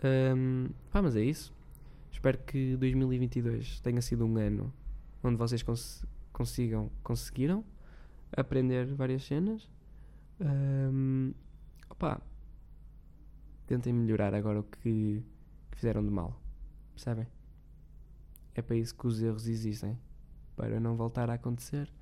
Ahm, 0.05 0.69
pá, 0.93 1.03
mas 1.03 1.17
é 1.17 1.23
isso. 1.23 1.56
Espero 2.17 2.39
que 2.39 2.77
2022 2.77 3.79
tenha 3.81 4.01
sido 4.01 4.25
um 4.25 4.37
ano 4.39 4.73
onde 5.23 5.37
vocês 5.37 5.63
cons- 5.63 6.03
consigam, 6.33 6.91
conseguiram 7.03 7.63
aprender 8.35 8.87
várias 8.95 9.23
cenas. 9.25 9.69
Ahm, 10.41 11.33
opá, 11.91 12.21
tentem 13.67 13.93
melhorar 13.93 14.35
agora 14.35 14.61
o 14.61 14.63
que, 14.63 15.23
que 15.71 15.77
fizeram 15.77 16.03
de 16.03 16.11
mal. 16.11 16.41
Percebem? 16.95 17.27
É 18.55 18.63
para 18.63 18.77
isso 18.77 18.95
que 18.95 19.07
os 19.07 19.21
erros 19.23 19.47
existem. 19.47 19.99
Para 20.57 20.81
não 20.81 20.97
voltar 20.97 21.29
a 21.29 21.35
acontecer. 21.35 21.93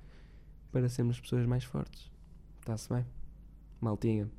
Para 0.71 0.87
sermos 0.87 1.19
pessoas 1.19 1.45
mais 1.45 1.63
fortes. 1.65 2.09
Está-se 2.61 2.87
bem? 2.87 3.05
Maltinha. 3.81 4.29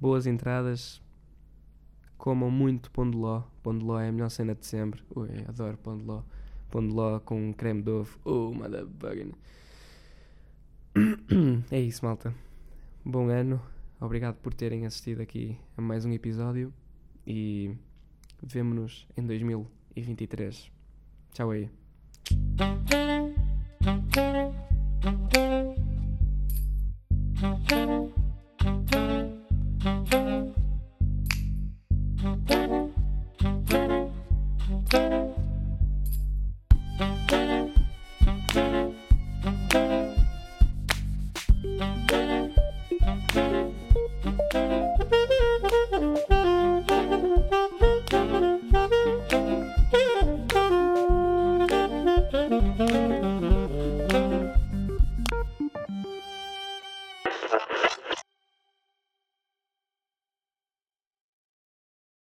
Boas 0.00 0.26
entradas. 0.26 1.00
Comam 2.22 2.52
muito 2.52 2.88
pão 2.92 3.10
de 3.10 3.16
ló. 3.16 3.42
Pão 3.64 3.76
de 3.76 3.84
ló 3.84 3.98
é 3.98 4.08
a 4.08 4.12
melhor 4.12 4.30
cena 4.30 4.54
de 4.54 4.64
sempre. 4.64 5.02
Ui, 5.12 5.28
adoro 5.48 5.76
pão 5.76 5.98
de 5.98 6.04
ló. 6.04 6.22
Pão 6.70 6.86
de 6.86 6.94
ló 6.94 7.18
com 7.18 7.52
creme 7.52 7.82
de 7.82 7.90
ovo. 7.90 8.16
Oh, 8.24 8.54
motherfucking. 8.54 9.32
É 11.68 11.80
isso, 11.80 12.04
malta. 12.04 12.32
Bom 13.04 13.28
ano. 13.28 13.60
Obrigado 14.00 14.36
por 14.36 14.54
terem 14.54 14.86
assistido 14.86 15.20
aqui 15.20 15.58
a 15.76 15.82
mais 15.82 16.04
um 16.04 16.12
episódio. 16.12 16.72
E 17.26 17.74
vemo-nos 18.40 19.04
em 19.16 19.26
2023. 19.26 20.70
Tchau 21.32 21.50
aí. 21.50 21.68